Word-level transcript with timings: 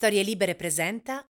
Storie 0.00 0.22
Libere 0.22 0.54
presenta. 0.54 1.26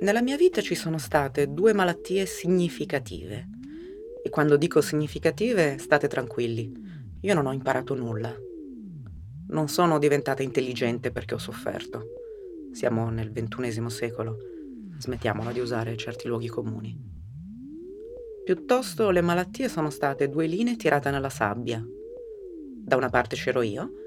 Nella 0.00 0.20
mia 0.20 0.36
vita 0.36 0.60
ci 0.62 0.74
sono 0.74 0.98
state 0.98 1.52
due 1.52 1.72
malattie 1.72 2.26
significative. 2.26 3.48
E 4.20 4.28
quando 4.30 4.56
dico 4.56 4.80
significative, 4.80 5.78
state 5.78 6.08
tranquilli, 6.08 6.72
io 7.20 7.34
non 7.34 7.46
ho 7.46 7.52
imparato 7.52 7.94
nulla. 7.94 8.36
Non 9.50 9.68
sono 9.68 10.00
diventata 10.00 10.42
intelligente 10.42 11.12
perché 11.12 11.34
ho 11.34 11.38
sofferto. 11.38 12.06
Siamo 12.72 13.10
nel 13.10 13.30
ventunesimo 13.30 13.88
secolo. 13.88 14.38
Smettiamola 14.98 15.52
di 15.52 15.60
usare 15.60 15.96
certi 15.96 16.26
luoghi 16.26 16.48
comuni. 16.48 16.98
Piuttosto 18.42 19.10
le 19.10 19.20
malattie 19.20 19.68
sono 19.68 19.90
state 19.90 20.28
due 20.28 20.48
linee 20.48 20.74
tirate 20.74 21.12
nella 21.12 21.30
sabbia. 21.30 21.80
Da 22.76 22.96
una 22.96 23.08
parte 23.08 23.36
c'ero 23.36 23.62
io 23.62 24.02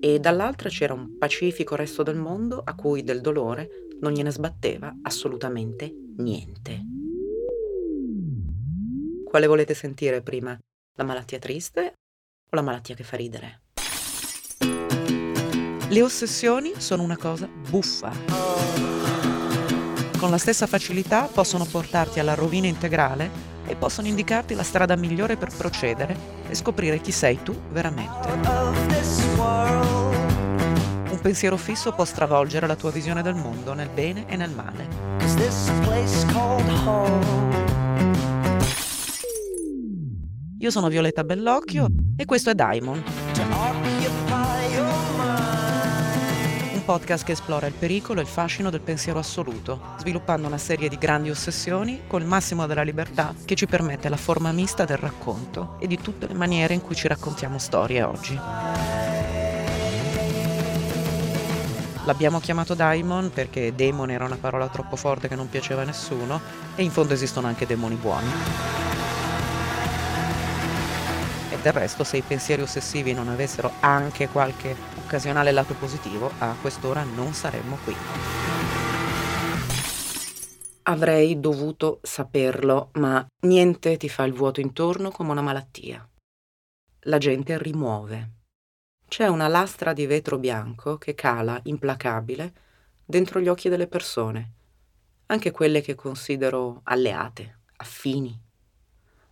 e 0.00 0.18
dall'altra 0.18 0.68
c'era 0.68 0.94
un 0.94 1.16
pacifico 1.18 1.74
resto 1.74 2.02
del 2.02 2.16
mondo 2.16 2.62
a 2.64 2.74
cui 2.74 3.02
del 3.02 3.20
dolore 3.20 3.68
non 4.00 4.12
gliene 4.12 4.30
sbatteva 4.30 4.94
assolutamente 5.02 5.92
niente. 6.18 6.84
Quale 9.24 9.46
volete 9.46 9.74
sentire 9.74 10.22
prima? 10.22 10.58
La 10.96 11.04
malattia 11.04 11.38
triste 11.38 11.94
o 12.50 12.56
la 12.56 12.62
malattia 12.62 12.94
che 12.94 13.04
fa 13.04 13.16
ridere? 13.16 13.62
Le 15.88 16.02
ossessioni 16.02 16.72
sono 16.78 17.02
una 17.02 17.16
cosa 17.16 17.48
buffa. 17.68 18.10
Con 20.18 20.30
la 20.30 20.38
stessa 20.38 20.66
facilità 20.66 21.26
possono 21.26 21.64
portarti 21.64 22.18
alla 22.18 22.34
rovina 22.34 22.66
integrale 22.66 23.30
e 23.66 23.76
possono 23.76 24.06
indicarti 24.06 24.54
la 24.54 24.62
strada 24.62 24.96
migliore 24.96 25.36
per 25.36 25.54
procedere 25.54 26.16
e 26.48 26.54
scoprire 26.54 27.00
chi 27.00 27.12
sei 27.12 27.42
tu 27.42 27.54
veramente. 27.70 29.25
Un 29.38 31.18
pensiero 31.20 31.56
fisso 31.56 31.92
può 31.92 32.04
stravolgere 32.04 32.66
la 32.66 32.76
tua 32.76 32.90
visione 32.90 33.22
del 33.22 33.34
mondo 33.34 33.74
nel 33.74 33.88
bene 33.88 34.26
e 34.26 34.36
nel 34.36 34.50
male. 34.50 34.88
Io 40.58 40.70
sono 40.70 40.88
Violetta 40.88 41.24
Bellocchio 41.24 41.86
e 42.16 42.24
questo 42.24 42.50
è 42.50 42.54
Daimon 42.54 43.04
podcast 46.86 47.24
che 47.24 47.32
esplora 47.32 47.66
il 47.66 47.74
pericolo 47.74 48.20
e 48.20 48.22
il 48.22 48.28
fascino 48.28 48.70
del 48.70 48.80
pensiero 48.80 49.18
assoluto, 49.18 49.80
sviluppando 49.98 50.46
una 50.46 50.56
serie 50.56 50.88
di 50.88 50.96
grandi 50.96 51.30
ossessioni 51.30 52.02
con 52.06 52.22
il 52.22 52.28
massimo 52.28 52.64
della 52.66 52.82
libertà 52.82 53.34
che 53.44 53.56
ci 53.56 53.66
permette 53.66 54.08
la 54.08 54.16
forma 54.16 54.52
mista 54.52 54.84
del 54.84 54.96
racconto 54.96 55.76
e 55.80 55.88
di 55.88 55.98
tutte 56.00 56.28
le 56.28 56.34
maniere 56.34 56.74
in 56.74 56.82
cui 56.82 56.94
ci 56.94 57.08
raccontiamo 57.08 57.58
storie 57.58 58.02
oggi. 58.04 59.05
L'abbiamo 62.06 62.38
chiamato 62.38 62.74
Daimon 62.74 63.32
perché 63.32 63.74
demon 63.74 64.10
era 64.10 64.24
una 64.24 64.36
parola 64.36 64.68
troppo 64.68 64.94
forte 64.94 65.26
che 65.26 65.34
non 65.34 65.48
piaceva 65.48 65.82
a 65.82 65.84
nessuno 65.84 66.40
e 66.76 66.84
in 66.84 66.92
fondo 66.92 67.14
esistono 67.14 67.48
anche 67.48 67.66
demoni 67.66 67.96
buoni. 67.96 68.28
E 71.50 71.58
del 71.60 71.72
resto, 71.72 72.04
se 72.04 72.18
i 72.18 72.22
pensieri 72.22 72.62
ossessivi 72.62 73.12
non 73.12 73.26
avessero 73.26 73.72
anche 73.80 74.28
qualche 74.28 74.76
occasionale 74.98 75.50
lato 75.50 75.74
positivo, 75.74 76.30
a 76.38 76.54
quest'ora 76.60 77.02
non 77.02 77.34
saremmo 77.34 77.76
qui. 77.82 77.96
Avrei 80.84 81.40
dovuto 81.40 81.98
saperlo, 82.02 82.90
ma 82.92 83.26
niente 83.46 83.96
ti 83.96 84.08
fa 84.08 84.22
il 84.22 84.32
vuoto 84.32 84.60
intorno 84.60 85.10
come 85.10 85.32
una 85.32 85.42
malattia. 85.42 86.08
La 87.00 87.18
gente 87.18 87.58
rimuove. 87.58 88.35
C'è 89.08 89.28
una 89.28 89.46
lastra 89.46 89.92
di 89.92 90.04
vetro 90.04 90.36
bianco 90.36 90.98
che 90.98 91.14
cala, 91.14 91.60
implacabile, 91.62 92.52
dentro 93.04 93.40
gli 93.40 93.46
occhi 93.46 93.68
delle 93.68 93.86
persone, 93.86 94.52
anche 95.26 95.52
quelle 95.52 95.80
che 95.80 95.94
considero 95.94 96.80
alleate, 96.82 97.60
affini. 97.76 98.38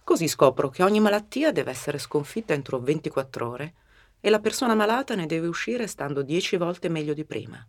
Così 0.04 0.28
scopro 0.28 0.70
che 0.70 0.84
ogni 0.84 1.00
malattia 1.00 1.50
deve 1.50 1.72
essere 1.72 1.98
sconfitta 1.98 2.54
entro 2.54 2.78
24 2.78 3.48
ore 3.48 3.74
e 4.20 4.30
la 4.30 4.38
persona 4.38 4.74
malata 4.74 5.16
ne 5.16 5.26
deve 5.26 5.48
uscire 5.48 5.88
stando 5.88 6.22
dieci 6.22 6.56
volte 6.56 6.88
meglio 6.88 7.12
di 7.12 7.24
prima. 7.24 7.66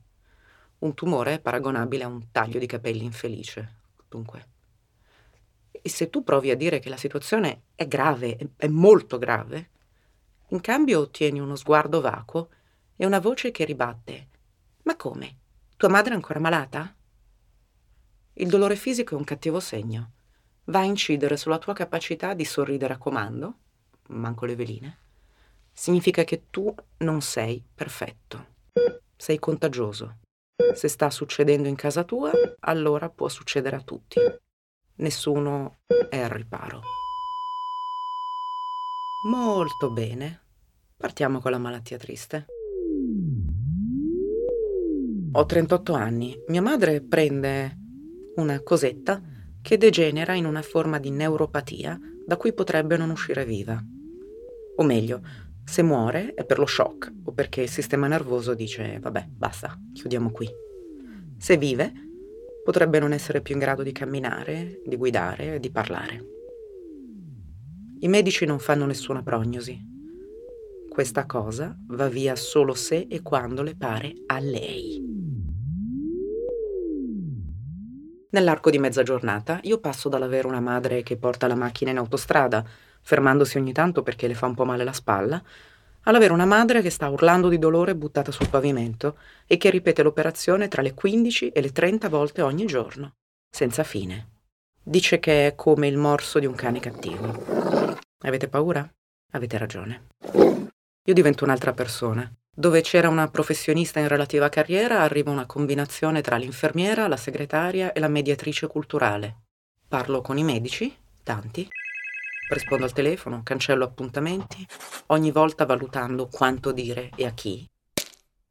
Un 0.79 0.93
tumore 0.93 1.33
è 1.33 1.39
paragonabile 1.39 2.03
a 2.03 2.07
un 2.07 2.31
taglio 2.31 2.59
di 2.59 2.67
capelli 2.67 3.03
infelice, 3.03 3.77
dunque. 4.07 4.47
E 5.71 5.89
se 5.89 6.09
tu 6.09 6.23
provi 6.23 6.51
a 6.51 6.55
dire 6.55 6.79
che 6.79 6.89
la 6.89 6.97
situazione 6.97 7.63
è 7.73 7.87
grave, 7.87 8.37
è 8.55 8.67
molto 8.67 9.17
grave, 9.17 9.71
in 10.49 10.61
cambio 10.61 10.99
ottieni 10.99 11.39
uno 11.39 11.55
sguardo 11.55 12.01
vacuo 12.01 12.49
e 12.95 13.05
una 13.05 13.19
voce 13.19 13.51
che 13.51 13.65
ribatte. 13.65 14.27
Ma 14.83 14.95
come? 14.95 15.37
Tua 15.77 15.89
madre 15.89 16.11
è 16.11 16.15
ancora 16.15 16.39
malata? 16.39 16.95
Il 18.33 18.49
dolore 18.49 18.75
fisico 18.75 19.15
è 19.15 19.17
un 19.17 19.23
cattivo 19.23 19.59
segno. 19.59 20.11
Va 20.65 20.79
a 20.79 20.83
incidere 20.83 21.37
sulla 21.37 21.57
tua 21.57 21.73
capacità 21.73 22.33
di 22.33 22.45
sorridere 22.45 22.93
a 22.93 22.97
comando, 22.97 23.57
manco 24.07 24.45
le 24.45 24.55
veline, 24.55 24.97
significa 25.71 26.23
che 26.23 26.45
tu 26.49 26.73
non 26.97 27.21
sei 27.21 27.63
perfetto. 27.73 28.53
Sei 29.15 29.39
contagioso. 29.39 30.17
Se 30.73 30.87
sta 30.87 31.09
succedendo 31.09 31.67
in 31.67 31.75
casa 31.75 32.03
tua, 32.03 32.31
allora 32.61 33.09
può 33.09 33.27
succedere 33.27 33.75
a 33.75 33.81
tutti. 33.81 34.19
Nessuno 34.95 35.79
è 36.09 36.19
al 36.19 36.29
riparo. 36.29 36.81
Molto 39.25 39.89
bene. 39.89 40.41
Partiamo 40.95 41.39
con 41.39 41.49
la 41.49 41.57
malattia 41.57 41.97
triste. 41.97 42.45
Ho 45.31 45.45
38 45.45 45.93
anni. 45.93 46.39
Mia 46.49 46.61
madre 46.61 47.01
prende 47.01 47.75
una 48.35 48.61
cosetta 48.61 49.19
che 49.63 49.77
degenera 49.77 50.35
in 50.35 50.45
una 50.45 50.61
forma 50.61 50.99
di 50.99 51.09
neuropatia 51.09 51.99
da 52.23 52.37
cui 52.37 52.53
potrebbe 52.53 52.97
non 52.97 53.09
uscire 53.09 53.45
viva. 53.45 53.83
O 54.75 54.83
meglio, 54.83 55.21
se 55.63 55.81
muore 55.81 56.35
è 56.35 56.45
per 56.45 56.59
lo 56.59 56.67
shock 56.67 57.11
o 57.23 57.31
perché 57.31 57.61
il 57.61 57.69
sistema 57.69 58.05
nervoso 58.05 58.53
dice 58.53 58.99
vabbè, 58.99 59.25
basta, 59.27 59.75
chiudiamo 59.91 60.29
qui. 60.29 60.47
Se 61.39 61.57
vive, 61.57 61.91
potrebbe 62.63 62.99
non 62.99 63.11
essere 63.11 63.41
più 63.41 63.55
in 63.55 63.59
grado 63.59 63.81
di 63.81 63.91
camminare, 63.91 64.81
di 64.85 64.95
guidare, 64.95 65.59
di 65.59 65.71
parlare. 65.71 66.34
I 67.99 68.07
medici 68.07 68.45
non 68.45 68.59
fanno 68.59 68.85
nessuna 68.85 69.23
prognosi. 69.23 69.79
Questa 70.89 71.25
cosa 71.25 71.77
va 71.87 72.07
via 72.07 72.35
solo 72.35 72.73
se 72.73 73.07
e 73.09 73.21
quando 73.21 73.63
le 73.63 73.75
pare 73.75 74.13
a 74.27 74.39
lei. 74.39 75.03
Nell'arco 78.29 78.69
di 78.69 78.79
mezza 78.79 79.01
giornata 79.01 79.59
io 79.63 79.79
passo 79.79 80.09
dall'avere 80.09 80.47
una 80.47 80.59
madre 80.59 81.03
che 81.03 81.15
porta 81.15 81.47
la 81.47 81.55
macchina 81.55 81.91
in 81.91 81.97
autostrada 81.97 82.65
fermandosi 83.01 83.57
ogni 83.57 83.71
tanto 83.71 84.03
perché 84.03 84.27
le 84.27 84.33
fa 84.33 84.47
un 84.47 84.55
po' 84.55 84.65
male 84.65 84.83
la 84.83 84.91
spalla, 84.91 85.41
all'avere 86.03 86.33
una 86.33 86.45
madre 86.45 86.81
che 86.81 86.89
sta 86.89 87.07
urlando 87.07 87.49
di 87.49 87.59
dolore 87.59 87.95
buttata 87.95 88.31
sul 88.31 88.49
pavimento 88.49 89.17
e 89.45 89.57
che 89.57 89.69
ripete 89.69 90.03
l'operazione 90.03 90.67
tra 90.67 90.81
le 90.81 90.93
15 90.93 91.49
e 91.49 91.61
le 91.61 91.71
30 91.71 92.09
volte 92.09 92.41
ogni 92.41 92.65
giorno, 92.65 93.13
senza 93.49 93.83
fine. 93.83 94.29
Dice 94.83 95.19
che 95.19 95.47
è 95.47 95.55
come 95.55 95.87
il 95.87 95.97
morso 95.97 96.39
di 96.39 96.45
un 96.45 96.55
cane 96.55 96.79
cattivo. 96.79 97.64
Avete 98.25 98.47
paura? 98.47 98.91
Avete 99.33 99.55
ragione. 99.59 100.07
Io 101.03 101.13
divento 101.13 101.43
un'altra 101.43 101.73
persona. 101.73 102.27
Dove 102.51 102.81
c'era 102.81 103.07
una 103.07 103.29
professionista 103.29 103.99
in 103.99 104.07
relativa 104.07 104.49
carriera 104.49 105.01
arriva 105.01 105.29
una 105.29 105.45
combinazione 105.45 106.21
tra 106.21 106.37
l'infermiera, 106.37 107.07
la 107.07 107.17
segretaria 107.17 107.93
e 107.93 107.99
la 107.99 108.07
mediatrice 108.07 108.65
culturale. 108.65 109.41
Parlo 109.87 110.21
con 110.21 110.39
i 110.39 110.43
medici, 110.43 110.91
tanti, 111.21 111.67
rispondo 112.49 112.85
al 112.85 112.93
telefono, 112.93 113.43
cancello 113.43 113.83
appuntamenti, 113.83 114.65
ogni 115.07 115.29
volta 115.29 115.67
valutando 115.67 116.27
quanto 116.27 116.71
dire 116.71 117.11
e 117.15 117.27
a 117.27 117.31
chi. 117.31 117.69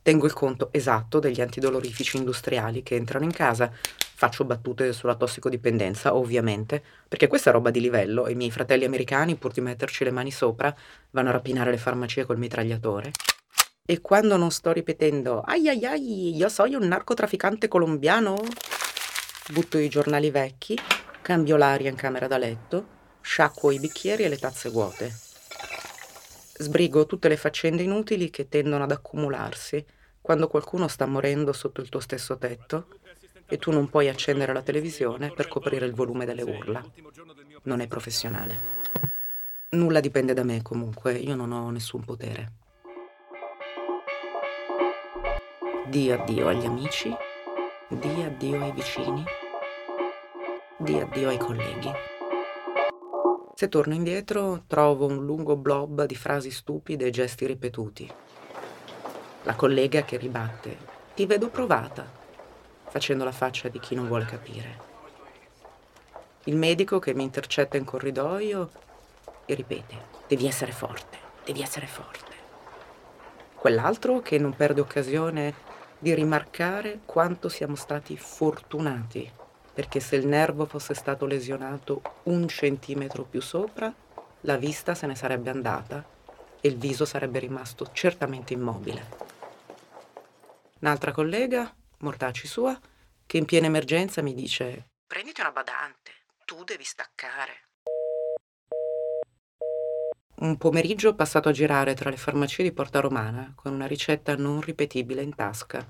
Tengo 0.00 0.26
il 0.26 0.34
conto 0.34 0.68
esatto 0.70 1.18
degli 1.18 1.40
antidolorifici 1.40 2.16
industriali 2.16 2.84
che 2.84 2.94
entrano 2.94 3.24
in 3.24 3.32
casa. 3.32 3.72
Faccio 4.16 4.44
battute 4.44 4.92
sulla 4.92 5.16
tossicodipendenza, 5.16 6.14
ovviamente, 6.14 6.82
perché 7.08 7.26
questa 7.26 7.50
è 7.50 7.52
roba 7.52 7.70
di 7.70 7.80
livello 7.80 8.26
e 8.26 8.32
i 8.32 8.36
miei 8.36 8.50
fratelli 8.50 8.84
americani, 8.84 9.34
pur 9.34 9.52
di 9.52 9.60
metterci 9.60 10.04
le 10.04 10.12
mani 10.12 10.30
sopra, 10.30 10.74
vanno 11.10 11.30
a 11.30 11.32
rapinare 11.32 11.72
le 11.72 11.78
farmacie 11.78 12.24
col 12.24 12.38
mitragliatore. 12.38 13.10
E 13.84 14.00
quando 14.00 14.36
non 14.36 14.50
sto 14.50 14.72
ripetendo 14.72 15.40
ai 15.40 15.68
ai 15.68 15.84
ai, 15.84 16.36
io 16.36 16.48
sono 16.48 16.78
un 16.78 16.86
narcotrafficante 16.86 17.68
colombiano, 17.68 18.36
butto 19.50 19.78
i 19.78 19.88
giornali 19.88 20.30
vecchi, 20.30 20.78
cambio 21.20 21.56
l'aria 21.56 21.90
in 21.90 21.96
camera 21.96 22.26
da 22.26 22.38
letto 22.38 22.92
sciacquo 23.24 23.70
i 23.70 23.80
bicchieri 23.80 24.24
e 24.24 24.28
le 24.28 24.38
tazze 24.38 24.68
vuote. 24.68 25.12
Sbrigo 26.56 27.06
tutte 27.06 27.28
le 27.28 27.36
faccende 27.36 27.82
inutili 27.82 28.30
che 28.30 28.48
tendono 28.48 28.84
ad 28.84 28.92
accumularsi 28.92 29.84
quando 30.20 30.46
qualcuno 30.46 30.88
sta 30.88 31.06
morendo 31.06 31.52
sotto 31.52 31.80
il 31.80 31.88
tuo 31.88 32.00
stesso 32.00 32.36
tetto 32.36 32.88
e 33.46 33.58
tu 33.58 33.70
non 33.70 33.88
puoi 33.88 34.08
accendere 34.08 34.52
la 34.52 34.62
televisione 34.62 35.30
per 35.30 35.48
coprire 35.48 35.86
il 35.86 35.94
volume 35.94 36.24
delle 36.24 36.42
urla. 36.42 36.82
Non 37.64 37.80
è 37.80 37.86
professionale. 37.86 38.82
Nulla 39.70 40.00
dipende 40.00 40.34
da 40.34 40.44
me 40.44 40.62
comunque, 40.62 41.14
io 41.14 41.34
non 41.34 41.52
ho 41.52 41.70
nessun 41.70 42.04
potere. 42.04 42.52
Di 45.86 46.10
addio 46.10 46.48
agli 46.48 46.64
amici, 46.64 47.14
di 47.88 48.22
addio 48.22 48.62
ai 48.62 48.72
vicini, 48.72 49.24
di 50.78 50.98
addio 50.98 51.28
ai 51.28 51.38
colleghi. 51.38 51.90
Se 53.54 53.68
torno 53.68 53.94
indietro 53.94 54.64
trovo 54.66 55.06
un 55.06 55.24
lungo 55.24 55.56
blob 55.56 56.04
di 56.04 56.16
frasi 56.16 56.50
stupide 56.50 57.06
e 57.06 57.10
gesti 57.10 57.46
ripetuti. 57.46 58.10
La 59.42 59.54
collega 59.54 60.02
che 60.02 60.16
ribatte, 60.16 60.76
ti 61.14 61.26
vedo 61.26 61.48
provata, 61.48 62.22
facendo 62.94 63.24
la 63.24 63.32
faccia 63.32 63.68
di 63.68 63.80
chi 63.80 63.96
non 63.96 64.06
vuole 64.06 64.24
capire. 64.24 64.78
Il 66.44 66.54
medico 66.54 67.00
che 67.00 67.12
mi 67.12 67.24
intercetta 67.24 67.76
in 67.76 67.84
corridoio 67.84 68.70
e 69.46 69.54
ripete, 69.54 69.96
devi 70.28 70.46
essere 70.46 70.70
forte, 70.70 71.18
devi 71.44 71.60
essere 71.60 71.88
forte. 71.88 72.30
Quell'altro 73.56 74.20
che 74.20 74.38
non 74.38 74.54
perde 74.54 74.80
occasione 74.80 75.54
di 75.98 76.14
rimarcare 76.14 77.00
quanto 77.04 77.48
siamo 77.48 77.74
stati 77.74 78.16
fortunati, 78.16 79.28
perché 79.74 79.98
se 79.98 80.14
il 80.14 80.28
nervo 80.28 80.64
fosse 80.64 80.94
stato 80.94 81.26
lesionato 81.26 82.00
un 82.24 82.46
centimetro 82.46 83.24
più 83.24 83.42
sopra, 83.42 83.92
la 84.42 84.56
vista 84.56 84.94
se 84.94 85.08
ne 85.08 85.16
sarebbe 85.16 85.50
andata 85.50 86.04
e 86.60 86.68
il 86.68 86.76
viso 86.76 87.04
sarebbe 87.04 87.40
rimasto 87.40 87.88
certamente 87.90 88.52
immobile. 88.52 89.32
Un'altra 90.78 91.10
collega, 91.10 91.74
mortaci 91.98 92.46
sua, 92.46 92.78
che 93.26 93.36
in 93.36 93.44
piena 93.44 93.66
emergenza 93.66 94.22
mi 94.22 94.34
dice 94.34 94.88
prenditi 95.14 95.42
una 95.42 95.52
badante, 95.52 96.10
tu 96.44 96.64
devi 96.64 96.82
staccare. 96.82 97.68
Un 100.40 100.56
pomeriggio 100.56 101.14
passato 101.14 101.48
a 101.48 101.52
girare 101.52 101.94
tra 101.94 102.10
le 102.10 102.16
farmacie 102.16 102.64
di 102.64 102.72
Porta 102.72 102.98
Romana 102.98 103.52
con 103.54 103.72
una 103.72 103.86
ricetta 103.86 104.34
non 104.34 104.60
ripetibile 104.60 105.22
in 105.22 105.32
tasca, 105.36 105.88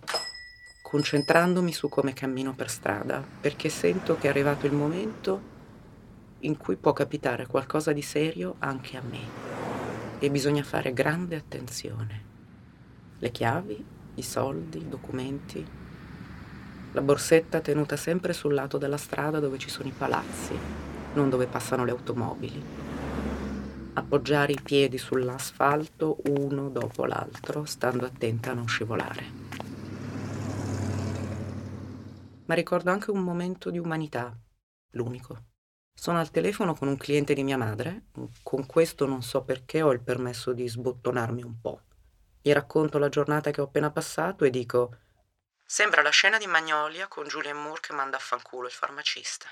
concentrandomi 0.83 1.73
su 1.73 1.89
come 1.89 2.13
cammino 2.13 2.55
per 2.55 2.69
strada, 2.69 3.25
perché 3.41 3.71
sento 3.71 4.19
che 4.19 4.27
è 4.27 4.31
arrivato 4.31 4.67
il 4.67 4.73
momento 4.73 5.53
in 6.41 6.59
cui 6.59 6.77
può 6.77 6.93
capitare 6.93 7.47
qualcosa 7.47 7.93
di 7.93 8.03
serio 8.03 8.57
anche 8.59 8.99
a 8.99 9.03
me 9.03 10.19
e 10.19 10.31
bisogna 10.31 10.63
fare 10.63 10.93
grande 10.93 11.37
attenzione. 11.37 12.25
Le 13.19 13.31
chiavi, 13.31 13.85
i 14.17 14.23
soldi, 14.23 14.79
i 14.79 14.89
documenti, 14.89 15.67
la 16.95 17.01
borsetta 17.01 17.61
tenuta 17.61 17.97
sempre 17.97 18.33
sul 18.33 18.55
lato 18.55 18.79
della 18.79 18.97
strada 18.97 19.41
dove 19.41 19.59
ci 19.59 19.69
sono 19.69 19.89
i 19.89 19.93
palazzi, 19.93 20.57
non 21.15 21.29
dove 21.29 21.47
passano 21.47 21.85
le 21.85 21.91
automobili. 21.91 22.63
Appoggiare 23.95 24.53
i 24.53 24.61
piedi 24.63 24.97
sull'asfalto 24.97 26.19
uno 26.29 26.69
dopo 26.69 27.05
l'altro, 27.05 27.65
stando 27.65 28.07
attenta 28.07 28.53
a 28.53 28.55
non 28.55 28.69
scivolare. 28.69 29.25
Ma 32.45 32.55
ricordo 32.55 32.93
anche 32.93 33.11
un 33.11 33.25
momento 33.25 33.71
di 33.71 33.79
umanità, 33.79 34.33
l'unico. 34.93 35.47
Sono 35.93 36.21
al 36.21 36.31
telefono 36.31 36.75
con 36.75 36.87
un 36.87 36.97
cliente 36.97 37.35
di 37.35 37.43
mia 37.43 37.57
madre, 37.57 38.05
con 38.45 38.67
questo 38.67 39.05
non 39.05 39.23
so 39.23 39.43
perché 39.43 39.83
ho 39.83 39.91
il 39.91 40.01
permesso 40.01 40.53
di 40.53 40.69
sbottonarmi 40.69 41.43
un 41.43 41.61
po'. 41.61 41.81
Gli 42.41 42.53
racconto 42.53 42.99
la 42.99 43.09
giornata 43.09 43.51
che 43.51 43.61
ho 43.61 43.65
appena 43.65 43.91
passato 43.91 44.45
e 44.45 44.51
dico 44.51 44.99
Sembra 45.67 46.03
la 46.03 46.11
scena 46.11 46.39
di 46.39 46.47
Magnolia 46.47 47.09
con 47.09 47.27
Julian 47.27 47.57
Moore 47.57 47.81
che 47.81 47.93
manda 47.95 48.17
a 48.17 48.21
fanculo 48.21 48.67
il 48.67 48.73
farmacista. 48.73 49.47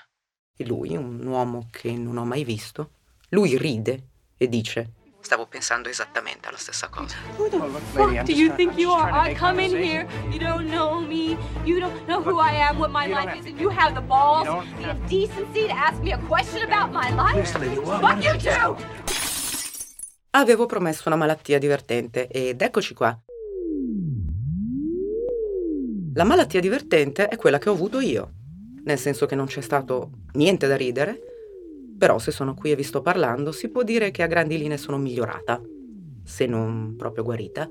E 0.55 0.65
lui, 0.65 0.95
un 0.95 1.25
uomo 1.25 1.69
che 1.71 1.91
non 1.91 2.17
ho 2.17 2.23
mai 2.23 2.43
visto, 2.43 2.91
lui 3.29 3.57
ride 3.57 4.07
e 4.37 4.47
dice 4.47 4.93
Stavo 5.23 5.47
pensando 5.47 5.89
esattamente 5.89 6.49
alla 6.49 6.57
stessa 6.57 6.89
cosa. 6.89 7.15
Who 7.37 7.49
the 7.49 7.57
fuck 7.93 8.23
do 8.23 8.31
you 8.31 8.53
think 8.55 8.77
you 8.77 8.91
are? 8.91 9.31
I 9.31 9.33
come 9.33 9.63
in 9.63 9.71
here, 9.71 10.05
you 10.29 10.37
don't 10.37 10.69
know 10.69 10.99
me, 10.99 11.37
you 11.63 11.79
don't 11.79 12.05
know 12.05 12.21
who 12.21 12.39
I 12.39 12.55
am, 12.57 12.77
what 12.77 12.91
my 12.91 13.07
life 13.07 13.33
is, 13.37 13.45
and 13.45 13.57
you 13.57 13.71
have 13.71 13.93
the 13.93 14.01
balls, 14.01 14.45
the 14.81 14.93
decency 15.07 15.67
to 15.67 15.73
ask 15.73 15.99
me 16.01 16.11
a 16.11 16.19
question 16.27 16.61
about 16.61 16.91
my 16.91 17.09
life? 17.09 17.51
Fuck 17.53 18.23
you 18.23 18.37
too! 18.37 18.75
Avevo 20.31 20.65
promesso 20.65 21.03
una 21.05 21.15
malattia 21.15 21.57
divertente 21.57 22.27
ed 22.27 22.61
eccoci 22.61 22.93
qua. 22.93 23.17
La 26.15 26.23
malattia 26.23 26.59
divertente 26.59 27.27
è 27.27 27.37
quella 27.37 27.57
che 27.57 27.69
ho 27.69 27.73
avuto 27.73 27.99
io, 27.99 28.33
nel 28.83 28.99
senso 28.99 29.25
che 29.25 29.33
non 29.33 29.47
c'è 29.47 29.61
stato 29.61 30.11
niente 30.33 30.67
da 30.67 30.75
ridere, 30.75 31.19
però 31.97 32.19
se 32.19 32.29
sono 32.29 32.53
qui 32.53 32.69
e 32.69 32.75
vi 32.75 32.83
sto 32.83 33.01
parlando 33.01 33.51
si 33.51 33.69
può 33.69 33.81
dire 33.81 34.11
che 34.11 34.21
a 34.21 34.27
grandi 34.27 34.59
linee 34.59 34.77
sono 34.77 34.99
migliorata, 34.99 35.59
se 36.23 36.45
non 36.45 36.93
proprio 36.97 37.23
guarita, 37.23 37.67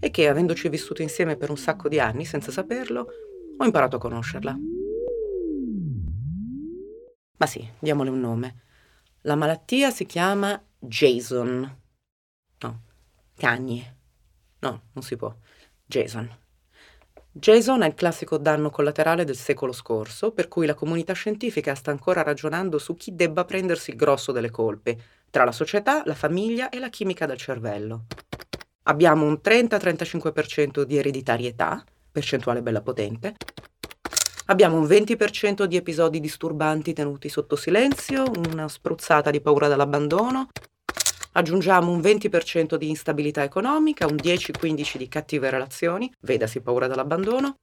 e 0.00 0.10
che 0.10 0.26
avendoci 0.26 0.70
vissuto 0.70 1.02
insieme 1.02 1.36
per 1.36 1.50
un 1.50 1.58
sacco 1.58 1.88
di 1.88 2.00
anni 2.00 2.24
senza 2.24 2.50
saperlo, 2.50 3.06
ho 3.58 3.64
imparato 3.64 3.96
a 3.96 4.00
conoscerla. 4.00 4.58
Ma 7.36 7.46
sì, 7.46 7.68
diamole 7.78 8.08
un 8.08 8.20
nome. 8.20 8.62
La 9.22 9.34
malattia 9.34 9.90
si 9.90 10.06
chiama 10.06 10.58
Jason. 10.78 11.80
No, 12.62 12.82
Kanye. 13.36 13.96
No, 14.60 14.82
non 14.92 15.04
si 15.04 15.16
può. 15.16 15.34
Jason. 15.84 16.40
Jason 17.34 17.80
è 17.80 17.86
il 17.86 17.94
classico 17.94 18.36
danno 18.36 18.68
collaterale 18.68 19.24
del 19.24 19.36
secolo 19.36 19.72
scorso, 19.72 20.32
per 20.32 20.48
cui 20.48 20.66
la 20.66 20.74
comunità 20.74 21.14
scientifica 21.14 21.74
sta 21.74 21.90
ancora 21.90 22.22
ragionando 22.22 22.76
su 22.76 22.94
chi 22.94 23.14
debba 23.14 23.46
prendersi 23.46 23.88
il 23.88 23.96
grosso 23.96 24.32
delle 24.32 24.50
colpe, 24.50 24.98
tra 25.30 25.44
la 25.44 25.50
società, 25.50 26.02
la 26.04 26.14
famiglia 26.14 26.68
e 26.68 26.78
la 26.78 26.90
chimica 26.90 27.24
del 27.24 27.38
cervello. 27.38 28.04
Abbiamo 28.82 29.24
un 29.24 29.40
30-35% 29.42 30.82
di 30.82 30.98
ereditarietà, 30.98 31.82
percentuale 32.12 32.60
bella 32.60 32.82
potente. 32.82 33.36
Abbiamo 34.46 34.76
un 34.76 34.84
20% 34.84 35.64
di 35.64 35.76
episodi 35.76 36.20
disturbanti 36.20 36.92
tenuti 36.92 37.30
sotto 37.30 37.56
silenzio, 37.56 38.24
una 38.50 38.68
spruzzata 38.68 39.30
di 39.30 39.40
paura 39.40 39.68
dall'abbandono, 39.68 40.48
Aggiungiamo 41.34 41.90
un 41.90 42.00
20% 42.00 42.74
di 42.74 42.90
instabilità 42.90 43.42
economica, 43.42 44.06
un 44.06 44.16
10-15% 44.16 44.96
di 44.98 45.08
cattive 45.08 45.48
relazioni, 45.48 46.12
vedasi 46.20 46.60
paura 46.60 46.86
dall'abbandono, 46.86 47.56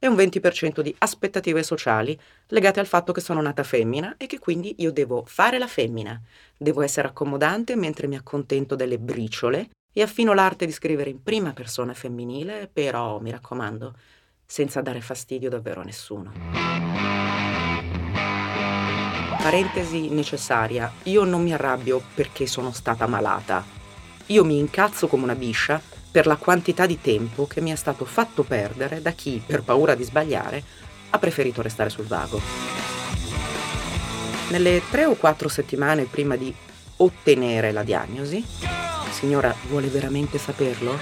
e 0.00 0.08
un 0.08 0.16
20% 0.16 0.80
di 0.80 0.92
aspettative 0.98 1.62
sociali 1.62 2.18
legate 2.48 2.80
al 2.80 2.86
fatto 2.86 3.12
che 3.12 3.20
sono 3.20 3.40
nata 3.40 3.62
femmina 3.62 4.16
e 4.16 4.26
che 4.26 4.40
quindi 4.40 4.74
io 4.78 4.90
devo 4.90 5.22
fare 5.24 5.58
la 5.58 5.68
femmina, 5.68 6.20
devo 6.56 6.82
essere 6.82 7.06
accomodante 7.06 7.76
mentre 7.76 8.08
mi 8.08 8.16
accontento 8.16 8.74
delle 8.74 8.98
briciole 8.98 9.68
e 9.92 10.02
affino 10.02 10.32
l'arte 10.32 10.66
di 10.66 10.72
scrivere 10.72 11.10
in 11.10 11.22
prima 11.22 11.52
persona 11.52 11.94
femminile, 11.94 12.68
però 12.72 13.20
mi 13.20 13.30
raccomando, 13.30 13.94
senza 14.44 14.80
dare 14.80 15.00
fastidio 15.00 15.48
davvero 15.48 15.82
a 15.82 15.84
nessuno. 15.84 17.21
Parentesi 19.42 20.08
necessaria, 20.08 20.92
io 21.02 21.24
non 21.24 21.42
mi 21.42 21.52
arrabbio 21.52 22.00
perché 22.14 22.46
sono 22.46 22.70
stata 22.70 23.08
malata. 23.08 23.64
Io 24.26 24.44
mi 24.44 24.56
incazzo 24.56 25.08
come 25.08 25.24
una 25.24 25.34
biscia 25.34 25.82
per 26.12 26.26
la 26.26 26.36
quantità 26.36 26.86
di 26.86 27.00
tempo 27.00 27.48
che 27.48 27.60
mi 27.60 27.72
è 27.72 27.74
stato 27.74 28.04
fatto 28.04 28.44
perdere 28.44 29.02
da 29.02 29.10
chi, 29.10 29.42
per 29.44 29.64
paura 29.64 29.96
di 29.96 30.04
sbagliare, 30.04 30.62
ha 31.10 31.18
preferito 31.18 31.60
restare 31.60 31.90
sul 31.90 32.06
vago. 32.06 32.40
Nelle 34.50 34.80
tre 34.88 35.06
o 35.06 35.16
quattro 35.16 35.48
settimane 35.48 36.04
prima 36.04 36.36
di 36.36 36.54
ottenere 36.98 37.72
la 37.72 37.82
diagnosi, 37.82 38.46
signora 39.10 39.52
vuole 39.68 39.88
veramente 39.88 40.38
saperlo? 40.38 40.96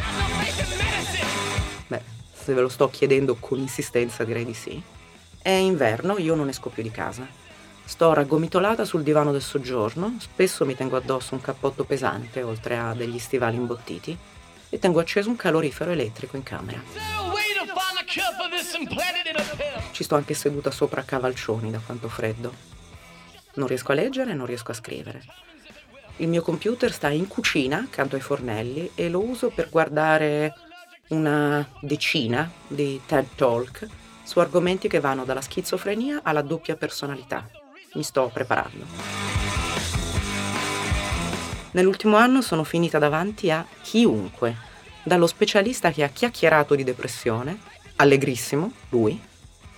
Beh, 1.88 2.02
se 2.32 2.54
ve 2.54 2.60
lo 2.62 2.70
sto 2.70 2.88
chiedendo 2.88 3.36
con 3.38 3.58
insistenza 3.58 4.24
direi 4.24 4.46
di 4.46 4.54
sì. 4.54 4.82
È 5.42 5.50
inverno, 5.50 6.16
io 6.16 6.34
non 6.34 6.48
esco 6.48 6.70
più 6.70 6.82
di 6.82 6.90
casa. 6.90 7.48
Sto 7.90 8.12
raggomitolata 8.14 8.84
sul 8.84 9.02
divano 9.02 9.32
del 9.32 9.42
soggiorno, 9.42 10.14
spesso 10.20 10.64
mi 10.64 10.76
tengo 10.76 10.96
addosso 10.96 11.34
un 11.34 11.40
cappotto 11.40 11.82
pesante, 11.82 12.40
oltre 12.40 12.78
a 12.78 12.94
degli 12.94 13.18
stivali 13.18 13.56
imbottiti, 13.56 14.16
e 14.68 14.78
tengo 14.78 15.00
acceso 15.00 15.28
un 15.28 15.34
calorifero 15.34 15.90
elettrico 15.90 16.36
in 16.36 16.44
camera. 16.44 16.80
Ci 19.90 20.04
sto 20.04 20.14
anche 20.14 20.34
seduta 20.34 20.70
sopra 20.70 21.02
cavalcioni 21.02 21.72
da 21.72 21.80
quanto 21.84 22.08
freddo. 22.08 22.54
Non 23.54 23.66
riesco 23.66 23.90
a 23.90 23.96
leggere 23.96 24.30
e 24.30 24.34
non 24.34 24.46
riesco 24.46 24.70
a 24.70 24.74
scrivere. 24.74 25.24
Il 26.18 26.28
mio 26.28 26.42
computer 26.42 26.92
sta 26.92 27.08
in 27.08 27.26
cucina, 27.26 27.78
accanto 27.78 28.14
ai 28.14 28.22
fornelli, 28.22 28.92
e 28.94 29.08
lo 29.08 29.20
uso 29.20 29.50
per 29.50 29.68
guardare 29.68 30.54
una 31.08 31.68
decina 31.80 32.48
di 32.68 33.00
TED 33.04 33.34
Talk 33.34 33.88
su 34.22 34.38
argomenti 34.38 34.86
che 34.86 35.00
vanno 35.00 35.24
dalla 35.24 35.42
schizofrenia 35.42 36.20
alla 36.22 36.42
doppia 36.42 36.76
personalità 36.76 37.50
mi 37.94 38.02
sto 38.02 38.30
preparando. 38.32 38.84
Nell'ultimo 41.72 42.16
anno 42.16 42.42
sono 42.42 42.64
finita 42.64 42.98
davanti 42.98 43.50
a 43.50 43.64
chiunque, 43.82 44.56
dallo 45.02 45.26
specialista 45.26 45.90
che 45.90 46.02
ha 46.02 46.08
chiacchierato 46.08 46.74
di 46.74 46.84
depressione, 46.84 47.58
allegrissimo, 47.96 48.72
lui, 48.90 49.20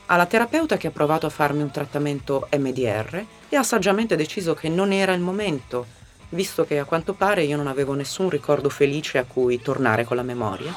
alla 0.07 0.27
terapeuta 0.27 0.77
che 0.77 0.89
ha 0.89 0.91
provato 0.91 1.27
a 1.27 1.31
farmi 1.31 1.63
un 1.63 1.71
trattamento 1.71 2.49
MDR 2.57 3.25
e 3.49 3.57
ha 3.57 3.63
saggiamente 3.63 4.17
deciso 4.17 4.55
che 4.55 4.69
non 4.69 4.93
era 4.93 5.13
il 5.13 5.21
momento, 5.21 5.87
visto 6.31 6.65
che 6.65 6.79
a 6.79 6.85
quanto 6.85 7.13
pare 7.13 7.45
io 7.45 7.57
non 7.57 7.67
avevo 7.67 7.95
nessun 7.95 8.31
ricordo 8.31 8.69
felice 8.69 9.19
a 9.19 9.25
cui 9.25 9.61
tornare 9.61 10.05
con 10.05 10.17
la 10.17 10.23
memoria. 10.23 10.75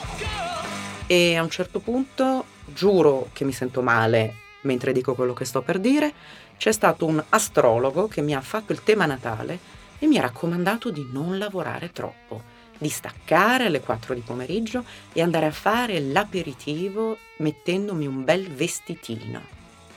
E 1.07 1.35
a 1.35 1.43
un 1.43 1.49
certo 1.49 1.79
punto, 1.79 2.45
giuro 2.65 3.29
che 3.31 3.45
mi 3.45 3.51
sento 3.51 3.81
male 3.81 4.43
mentre 4.65 4.91
dico 4.91 5.15
quello 5.15 5.33
che 5.33 5.45
sto 5.45 5.61
per 5.61 5.79
dire, 5.79 6.13
c'è 6.57 6.71
stato 6.71 7.05
un 7.05 7.23
astrologo 7.29 8.07
che 8.07 8.21
mi 8.21 8.33
ha 8.33 8.41
fatto 8.41 8.71
il 8.71 8.83
tema 8.83 9.05
natale 9.05 9.59
e 9.99 10.07
mi 10.07 10.17
ha 10.17 10.21
raccomandato 10.21 10.89
di 10.89 11.07
non 11.11 11.37
lavorare 11.37 11.91
troppo, 11.91 12.41
di 12.77 12.89
staccare 12.89 13.65
alle 13.65 13.79
4 13.79 14.13
di 14.13 14.21
pomeriggio 14.21 14.83
e 15.13 15.21
andare 15.21 15.45
a 15.45 15.51
fare 15.51 15.99
l'aperitivo 15.99 17.17
mettendomi 17.37 18.05
un 18.05 18.23
bel 18.23 18.49
vestitino, 18.51 19.41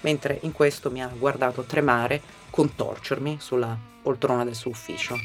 mentre 0.00 0.38
in 0.42 0.52
questo 0.52 0.90
mi 0.90 1.02
ha 1.02 1.08
guardato 1.08 1.62
tremare, 1.62 2.20
contorcermi 2.50 3.38
sulla 3.40 3.76
poltrona 4.02 4.44
del 4.44 4.54
suo 4.54 4.70
ufficio. 4.70 5.16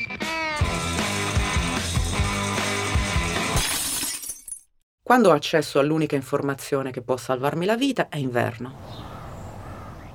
Quando 5.02 5.30
ho 5.30 5.34
accesso 5.34 5.80
all'unica 5.80 6.16
informazione 6.16 6.92
che 6.92 7.02
può 7.02 7.18
salvarmi 7.18 7.66
la 7.66 7.76
vita 7.76 8.08
è 8.08 8.18
inverno. 8.18 9.03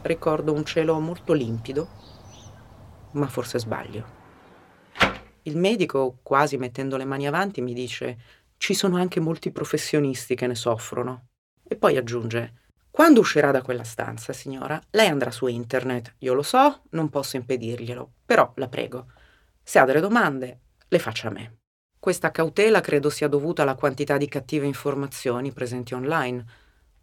Ricordo 0.02 0.52
un 0.52 0.64
cielo 0.64 0.99
molto 1.00 1.33
limpido, 1.33 1.88
ma 3.12 3.26
forse 3.26 3.59
sbaglio. 3.59 4.17
Il 5.43 5.57
medico, 5.57 6.19
quasi 6.23 6.57
mettendo 6.57 6.97
le 6.97 7.05
mani 7.05 7.26
avanti, 7.26 7.61
mi 7.61 7.75
dice 7.75 8.19
ci 8.57 8.75
sono 8.75 8.97
anche 8.97 9.21
molti 9.21 9.50
professionisti 9.50 10.35
che 10.35 10.47
ne 10.47 10.55
soffrono. 10.55 11.26
E 11.62 11.76
poi 11.76 11.97
aggiunge 11.97 12.67
quando 12.99 13.21
uscirà 13.21 13.52
da 13.52 13.62
quella 13.62 13.85
stanza, 13.85 14.33
signora, 14.33 14.81
lei 14.90 15.07
andrà 15.07 15.31
su 15.31 15.47
internet. 15.47 16.17
Io 16.19 16.35
lo 16.35 16.43
so, 16.43 16.83
non 16.90 17.11
posso 17.11 17.37
impedirglielo, 17.37 18.14
però 18.26 18.52
la 18.57 18.67
prego. 18.67 19.07
Se 19.62 19.78
ha 19.78 19.85
delle 19.85 20.00
domande, 20.00 20.62
le 20.88 20.99
faccia 20.99 21.28
a 21.28 21.31
me. 21.31 21.59
Questa 21.97 22.33
cautela 22.33 22.81
credo 22.81 23.09
sia 23.09 23.28
dovuta 23.28 23.62
alla 23.62 23.76
quantità 23.76 24.17
di 24.17 24.26
cattive 24.26 24.67
informazioni 24.67 25.52
presenti 25.52 25.95
online, 25.95 26.45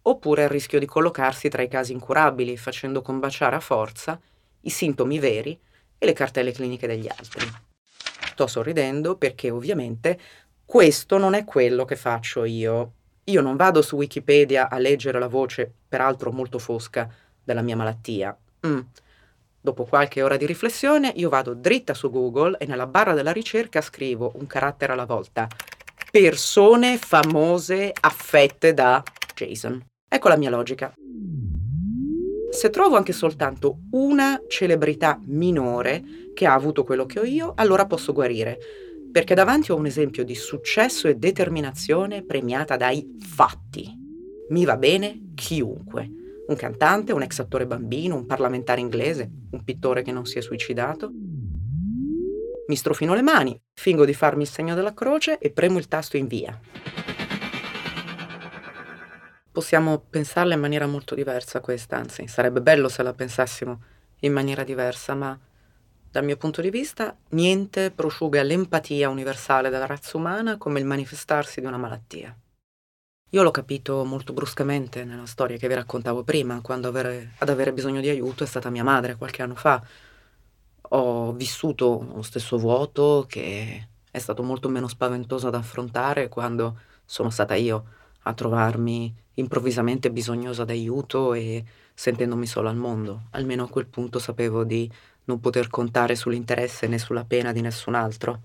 oppure 0.08 0.44
al 0.44 0.48
rischio 0.48 0.78
di 0.78 0.86
collocarsi 0.86 1.48
tra 1.48 1.62
i 1.62 1.68
casi 1.68 1.92
incurabili, 1.92 2.56
facendo 2.56 3.02
combaciare 3.02 3.56
a 3.56 3.60
forza 3.60 4.18
i 4.62 4.70
sintomi 4.70 5.18
veri 5.18 5.58
e 5.98 6.06
le 6.06 6.12
cartelle 6.12 6.52
cliniche 6.52 6.86
degli 6.86 7.08
altri. 7.08 7.46
Sto 8.32 8.46
sorridendo 8.46 9.16
perché 9.16 9.50
ovviamente 9.50 10.18
questo 10.64 11.16
non 11.18 11.34
è 11.34 11.44
quello 11.44 11.84
che 11.84 11.96
faccio 11.96 12.44
io. 12.44 12.92
Io 13.24 13.40
non 13.40 13.56
vado 13.56 13.82
su 13.82 13.96
Wikipedia 13.96 14.68
a 14.68 14.78
leggere 14.78 15.18
la 15.18 15.28
voce, 15.28 15.72
peraltro 15.88 16.30
molto 16.30 16.58
fosca, 16.58 17.12
della 17.42 17.62
mia 17.62 17.76
malattia. 17.76 18.36
Mm. 18.66 18.80
Dopo 19.60 19.84
qualche 19.84 20.22
ora 20.22 20.36
di 20.36 20.46
riflessione 20.46 21.12
io 21.16 21.28
vado 21.28 21.54
dritta 21.54 21.94
su 21.94 22.10
Google 22.10 22.56
e 22.58 22.66
nella 22.66 22.86
barra 22.86 23.14
della 23.14 23.32
ricerca 23.32 23.80
scrivo 23.80 24.32
un 24.36 24.46
carattere 24.46 24.92
alla 24.92 25.06
volta. 25.06 25.48
Persone 26.10 26.98
famose 26.98 27.92
affette 28.00 28.72
da 28.74 29.02
Jason. 29.34 29.84
Ecco 30.16 30.28
la 30.28 30.38
mia 30.38 30.48
logica. 30.48 30.94
Se 32.50 32.70
trovo 32.70 32.96
anche 32.96 33.12
soltanto 33.12 33.80
una 33.90 34.40
celebrità 34.48 35.20
minore 35.26 36.30
che 36.32 36.46
ha 36.46 36.54
avuto 36.54 36.84
quello 36.84 37.04
che 37.04 37.20
ho 37.20 37.24
io, 37.24 37.52
allora 37.54 37.84
posso 37.84 38.14
guarire, 38.14 38.58
perché 39.12 39.34
davanti 39.34 39.72
ho 39.72 39.76
un 39.76 39.84
esempio 39.84 40.24
di 40.24 40.34
successo 40.34 41.06
e 41.06 41.16
determinazione 41.16 42.24
premiata 42.24 42.78
dai 42.78 43.14
fatti. 43.20 43.94
Mi 44.48 44.64
va 44.64 44.78
bene 44.78 45.32
chiunque 45.34 46.10
un 46.46 46.56
cantante, 46.56 47.12
un 47.12 47.20
ex 47.20 47.40
attore 47.40 47.66
bambino, 47.66 48.14
un 48.14 48.24
parlamentare 48.24 48.80
inglese, 48.80 49.30
un 49.50 49.64
pittore 49.64 50.00
che 50.00 50.12
non 50.12 50.24
si 50.24 50.38
è 50.38 50.40
suicidato. 50.40 51.10
Mi 52.68 52.76
strofino 52.76 53.12
le 53.12 53.22
mani, 53.22 53.60
fingo 53.74 54.06
di 54.06 54.14
farmi 54.14 54.44
il 54.44 54.48
segno 54.48 54.74
della 54.74 54.94
croce 54.94 55.36
e 55.36 55.50
premo 55.50 55.76
il 55.76 55.88
tasto 55.88 56.16
invia. 56.16 56.58
Possiamo 59.56 59.98
pensarla 60.10 60.52
in 60.52 60.60
maniera 60.60 60.86
molto 60.86 61.14
diversa 61.14 61.60
questa, 61.60 61.96
anzi 61.96 62.28
sarebbe 62.28 62.60
bello 62.60 62.90
se 62.90 63.02
la 63.02 63.14
pensassimo 63.14 63.80
in 64.20 64.30
maniera 64.30 64.64
diversa, 64.64 65.14
ma 65.14 65.40
dal 66.10 66.24
mio 66.26 66.36
punto 66.36 66.60
di 66.60 66.68
vista 66.68 67.16
niente 67.30 67.90
prosciuga 67.90 68.42
l'empatia 68.42 69.08
universale 69.08 69.70
della 69.70 69.86
razza 69.86 70.18
umana 70.18 70.58
come 70.58 70.78
il 70.78 70.84
manifestarsi 70.84 71.60
di 71.60 71.66
una 71.66 71.78
malattia. 71.78 72.36
Io 73.30 73.42
l'ho 73.42 73.50
capito 73.50 74.04
molto 74.04 74.34
bruscamente 74.34 75.04
nella 75.04 75.24
storia 75.24 75.56
che 75.56 75.68
vi 75.68 75.74
raccontavo 75.74 76.22
prima, 76.22 76.60
quando 76.60 76.88
avere, 76.88 77.32
ad 77.38 77.48
avere 77.48 77.72
bisogno 77.72 78.02
di 78.02 78.10
aiuto 78.10 78.44
è 78.44 78.46
stata 78.46 78.68
mia 78.68 78.84
madre 78.84 79.16
qualche 79.16 79.40
anno 79.40 79.54
fa. 79.54 79.82
Ho 80.90 81.32
vissuto 81.32 82.06
lo 82.14 82.20
stesso 82.20 82.58
vuoto 82.58 83.24
che 83.26 83.88
è 84.10 84.18
stato 84.18 84.42
molto 84.42 84.68
meno 84.68 84.86
spaventoso 84.86 85.48
da 85.48 85.56
affrontare 85.56 86.28
quando 86.28 86.78
sono 87.06 87.30
stata 87.30 87.54
io 87.54 87.94
a 88.26 88.34
trovarmi 88.34 89.14
improvvisamente 89.34 90.10
bisognosa 90.10 90.64
d'aiuto 90.64 91.34
e 91.34 91.64
sentendomi 91.94 92.46
sola 92.46 92.70
al 92.70 92.76
mondo. 92.76 93.26
Almeno 93.30 93.64
a 93.64 93.68
quel 93.68 93.86
punto 93.86 94.18
sapevo 94.18 94.64
di 94.64 94.90
non 95.24 95.40
poter 95.40 95.68
contare 95.68 96.14
sull'interesse 96.14 96.86
né 96.88 96.98
sulla 96.98 97.24
pena 97.24 97.52
di 97.52 97.60
nessun 97.60 97.94
altro. 97.94 98.42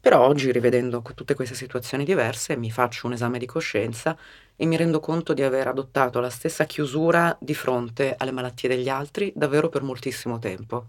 Però 0.00 0.24
oggi, 0.24 0.52
rivedendo 0.52 1.02
tutte 1.14 1.34
queste 1.34 1.54
situazioni 1.54 2.04
diverse, 2.04 2.56
mi 2.56 2.70
faccio 2.70 3.06
un 3.06 3.14
esame 3.14 3.38
di 3.38 3.46
coscienza 3.46 4.16
e 4.56 4.64
mi 4.64 4.76
rendo 4.76 5.00
conto 5.00 5.34
di 5.34 5.42
aver 5.42 5.68
adottato 5.68 6.20
la 6.20 6.30
stessa 6.30 6.64
chiusura 6.64 7.36
di 7.40 7.54
fronte 7.54 8.14
alle 8.16 8.30
malattie 8.30 8.68
degli 8.68 8.88
altri 8.88 9.32
davvero 9.34 9.68
per 9.68 9.82
moltissimo 9.82 10.38
tempo. 10.38 10.88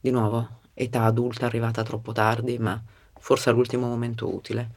Di 0.00 0.10
nuovo, 0.10 0.60
età 0.74 1.04
adulta 1.04 1.46
arrivata 1.46 1.82
troppo 1.82 2.12
tardi, 2.12 2.58
ma 2.58 2.80
forse 3.18 3.50
all'ultimo 3.50 3.88
momento 3.88 4.32
utile. 4.32 4.70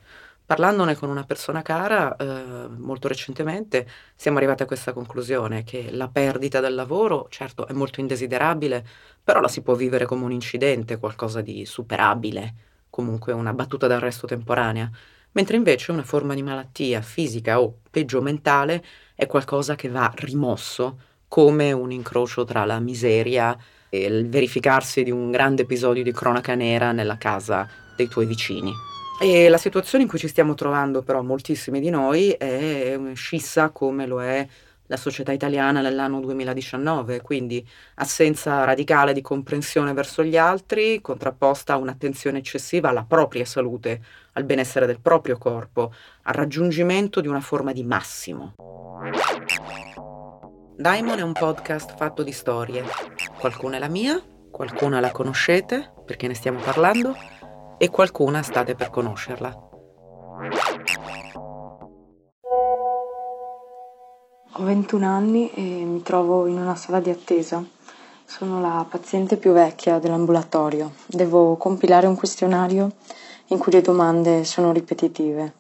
Parlandone 0.48 0.96
con 0.96 1.10
una 1.10 1.26
persona 1.26 1.62
cara, 1.62 2.16
eh, 2.16 2.70
molto 2.70 3.10
recentemente, 3.10 3.86
siamo 4.16 4.38
arrivati 4.38 4.64
a 4.64 4.66
questa 4.66 4.94
conclusione, 4.94 5.66
che 5.66 5.90
la 5.92 6.08
perdita 6.08 6.62
del 6.62 6.74
lavoro, 6.74 7.28
certo, 7.30 7.68
è 7.68 7.74
molto 7.74 8.00
indesiderabile, 8.00 8.86
però 9.22 9.42
la 9.42 9.50
si 9.50 9.62
può 9.62 9.76
vivere 9.76 10.06
come 10.06 10.24
un 10.24 10.32
incidente, 10.32 11.00
qualcosa 11.00 11.42
di 11.42 11.66
superabile 11.66 12.56
comunque 12.90 13.34
una 13.34 13.54
battuta 13.54 13.88
d'arresto 13.88 14.26
temporanea, 14.26 14.90
mentre 15.34 15.58
invece 15.58 15.92
una 15.92 16.04
forma 16.04 16.34
di 16.34 16.42
malattia 16.42 17.02
fisica 17.02 17.60
o 17.60 17.80
peggio 17.92 18.22
mentale 18.22 18.84
è 19.16 19.26
qualcosa 19.26 19.76
che 19.76 19.90
va 19.90 20.10
rimosso 20.16 20.98
come 21.28 21.74
un 21.74 21.92
incrocio 21.92 22.46
tra 22.46 22.64
la 22.64 22.80
miseria 22.80 23.56
e 23.90 24.06
il 24.06 24.30
verificarsi 24.30 25.04
di 25.04 25.12
un 25.12 25.30
grande 25.30 25.64
episodio 25.64 26.04
di 26.04 26.14
cronaca 26.14 26.56
nera 26.56 26.94
nella 26.94 27.18
casa 27.18 27.68
dei 27.98 28.08
tuoi 28.08 28.26
vicini. 28.26 28.97
E 29.20 29.50
la 29.50 29.58
situazione 29.58 30.04
in 30.04 30.10
cui 30.10 30.20
ci 30.20 30.28
stiamo 30.28 30.54
trovando 30.54 31.02
però 31.02 31.24
moltissimi 31.24 31.80
di 31.80 31.90
noi 31.90 32.30
è 32.32 33.00
scissa 33.14 33.70
come 33.72 34.06
lo 34.06 34.22
è 34.22 34.48
la 34.88 34.96
società 34.96 35.32
italiana 35.32 35.82
nell'anno 35.82 36.20
2019, 36.20 37.22
quindi 37.22 37.66
assenza 37.96 38.64
radicale 38.64 39.14
di 39.14 39.22
comprensione 39.22 39.94
verso 39.94 40.24
gli 40.24 40.38
altri, 40.38 41.02
contrapposta 41.02 41.74
a 41.74 41.78
un'attenzione 41.78 42.38
eccessiva 42.38 42.90
alla 42.90 43.06
propria 43.06 43.44
salute, 43.44 44.02
al 44.34 44.44
benessere 44.44 44.86
del 44.86 45.00
proprio 45.02 45.38
corpo, 45.38 45.92
al 46.24 46.34
raggiungimento 46.34 47.20
di 47.20 47.28
una 47.28 47.42
forma 47.42 47.74
di 47.74 47.84
massimo. 47.84 48.54
Daimon 50.78 51.18
è 51.18 51.24
un 51.24 51.34
podcast 51.34 51.96
fatto 51.98 52.22
di 52.22 52.32
storie. 52.32 52.84
Qualcuna 53.40 53.78
è 53.78 53.80
la 53.80 53.90
mia, 53.90 54.22
qualcuna 54.52 55.00
la 55.00 55.12
conoscete 55.12 55.92
perché 56.06 56.28
ne 56.28 56.36
stiamo 56.36 56.60
parlando 56.60 57.16
e 57.78 57.90
qualcuna 57.90 58.42
state 58.42 58.76
per 58.76 58.90
conoscerla. 58.90 59.66
Ho 64.60 64.64
21 64.64 65.06
anni 65.06 65.52
e 65.52 65.62
mi 65.62 66.02
trovo 66.02 66.48
in 66.48 66.58
una 66.58 66.76
sala 66.76 67.00
di 67.00 67.12
attesa. 67.12 67.64
Sono 68.26 68.60
la 68.60 68.86
paziente 68.90 69.38
più 69.38 69.52
vecchia 69.52 70.00
dell'ambulatorio. 70.00 70.94
Devo 71.06 71.58
compilare 71.58 72.08
un 72.08 72.16
questionario 72.16 72.92
in 73.48 73.60
cui 73.60 73.72
le 73.72 73.82
domande 73.82 74.44
sono 74.44 74.72
ripetitive. 74.72 75.54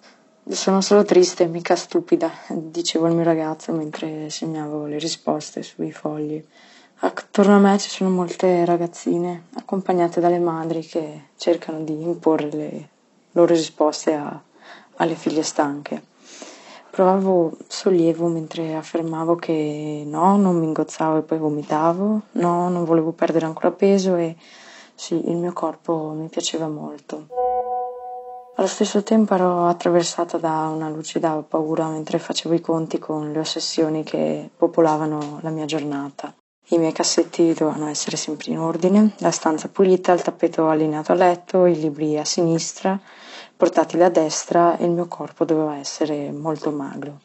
Sono 0.49 0.81
solo 0.81 1.03
triste, 1.03 1.45
mica 1.45 1.75
stupida, 1.75 2.31
dicevo 2.49 3.05
al 3.05 3.13
mio 3.13 3.23
ragazzo 3.23 3.71
mentre 3.73 4.29
segnavo 4.29 4.85
le 4.85 4.97
risposte 4.97 5.61
sui 5.61 5.91
fogli. 5.91 6.43
Attorno 6.99 7.55
a 7.55 7.59
me 7.59 7.77
ci 7.77 7.89
sono 7.89 8.09
molte 8.09 8.65
ragazzine 8.65 9.49
accompagnate 9.53 10.19
dalle 10.19 10.39
madri 10.39 10.81
che 10.81 11.25
cercano 11.35 11.81
di 11.81 12.01
imporre 12.01 12.49
le 12.49 12.89
loro 13.33 13.53
risposte 13.53 14.15
a, 14.15 14.41
alle 14.95 15.13
figlie 15.13 15.43
stanche. 15.43 16.01
Provavo 16.89 17.55
sollievo 17.67 18.25
mentre 18.25 18.73
affermavo 18.73 19.35
che 19.35 20.03
no, 20.07 20.37
non 20.37 20.57
mi 20.57 20.65
ingozzavo 20.65 21.19
e 21.19 21.21
poi 21.21 21.37
vomitavo, 21.37 22.21
no, 22.31 22.69
non 22.69 22.83
volevo 22.83 23.11
perdere 23.11 23.45
ancora 23.45 23.69
peso 23.69 24.15
e 24.15 24.35
sì, 24.95 25.29
il 25.29 25.35
mio 25.35 25.53
corpo 25.53 26.15
mi 26.17 26.29
piaceva 26.29 26.67
molto. 26.67 27.27
Allo 28.55 28.67
stesso 28.67 29.03
tempo 29.03 29.35
ero 29.35 29.67
attraversata 29.67 30.39
da 30.39 30.71
una 30.73 30.89
lucida 30.89 31.45
paura 31.47 31.87
mentre 31.89 32.17
facevo 32.17 32.55
i 32.55 32.61
conti 32.61 32.97
con 32.97 33.31
le 33.31 33.37
ossessioni 33.37 34.01
che 34.01 34.49
popolavano 34.57 35.37
la 35.43 35.51
mia 35.51 35.65
giornata. 35.65 36.33
I 36.69 36.77
miei 36.77 36.91
cassetti 36.91 37.53
dovevano 37.53 37.87
essere 37.87 38.17
sempre 38.17 38.51
in 38.51 38.59
ordine, 38.59 39.13
la 39.19 39.31
stanza 39.31 39.69
pulita, 39.69 40.11
il 40.11 40.21
tappeto 40.21 40.67
allineato 40.67 41.13
a 41.13 41.15
letto, 41.15 41.65
i 41.65 41.79
libri 41.79 42.17
a 42.17 42.25
sinistra, 42.25 42.99
portatile 43.55 44.03
a 44.03 44.09
destra 44.09 44.75
e 44.75 44.83
il 44.83 44.91
mio 44.91 45.07
corpo 45.07 45.45
doveva 45.45 45.77
essere 45.77 46.29
molto 46.31 46.71
magro. 46.71 47.19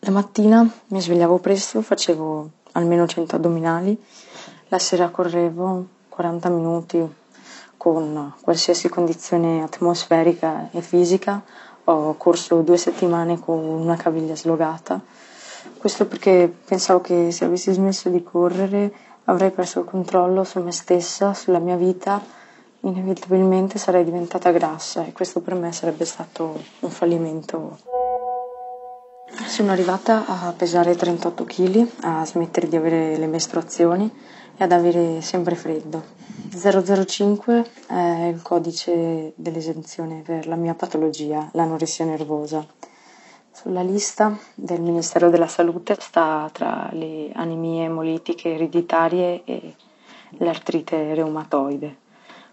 La 0.00 0.10
mattina 0.10 0.68
mi 0.88 1.00
svegliavo 1.00 1.38
presto, 1.38 1.82
facevo 1.82 2.50
almeno 2.72 3.06
100 3.06 3.36
addominali, 3.36 3.96
la 4.66 4.80
sera 4.80 5.08
correvo 5.08 5.86
40 6.08 6.48
minuti 6.48 7.14
con 7.76 8.34
qualsiasi 8.40 8.88
condizione 8.88 9.62
atmosferica 9.62 10.70
e 10.72 10.80
fisica, 10.80 11.40
ho 11.84 12.14
corso 12.16 12.62
due 12.62 12.76
settimane 12.76 13.38
con 13.38 13.58
una 13.58 13.94
caviglia 13.94 14.34
slogata, 14.34 15.00
questo 15.84 16.06
perché 16.06 16.50
pensavo 16.64 17.02
che 17.02 17.30
se 17.30 17.44
avessi 17.44 17.70
smesso 17.70 18.08
di 18.08 18.22
correre 18.22 18.90
avrei 19.24 19.50
perso 19.50 19.80
il 19.80 19.84
controllo 19.84 20.42
su 20.42 20.58
me 20.60 20.72
stessa, 20.72 21.34
sulla 21.34 21.58
mia 21.58 21.76
vita, 21.76 22.24
inevitabilmente 22.80 23.76
sarei 23.76 24.02
diventata 24.02 24.50
grassa 24.50 25.04
e 25.04 25.12
questo 25.12 25.42
per 25.42 25.54
me 25.56 25.72
sarebbe 25.72 26.06
stato 26.06 26.58
un 26.80 26.88
fallimento. 26.88 27.76
Sono 29.46 29.72
arrivata 29.72 30.24
a 30.26 30.54
pesare 30.56 30.96
38 30.96 31.44
kg, 31.44 31.86
a 32.00 32.24
smettere 32.24 32.66
di 32.66 32.76
avere 32.76 33.18
le 33.18 33.26
mestruazioni 33.26 34.10
e 34.56 34.64
ad 34.64 34.72
avere 34.72 35.20
sempre 35.20 35.54
freddo. 35.54 36.02
005 36.48 37.62
è 37.88 38.30
il 38.32 38.40
codice 38.40 39.34
dell'esenzione 39.36 40.22
per 40.24 40.46
la 40.46 40.56
mia 40.56 40.72
patologia, 40.72 41.46
l'anoressia 41.52 42.06
nervosa. 42.06 42.66
Sulla 43.64 43.80
lista 43.80 44.36
del 44.54 44.82
Ministero 44.82 45.30
della 45.30 45.46
Salute 45.46 45.96
sta 45.98 46.50
tra 46.52 46.90
le 46.92 47.30
anemie 47.32 47.84
emolitiche 47.84 48.52
ereditarie 48.52 49.40
e 49.46 49.74
l'artrite 50.32 51.14
reumatoide. 51.14 51.96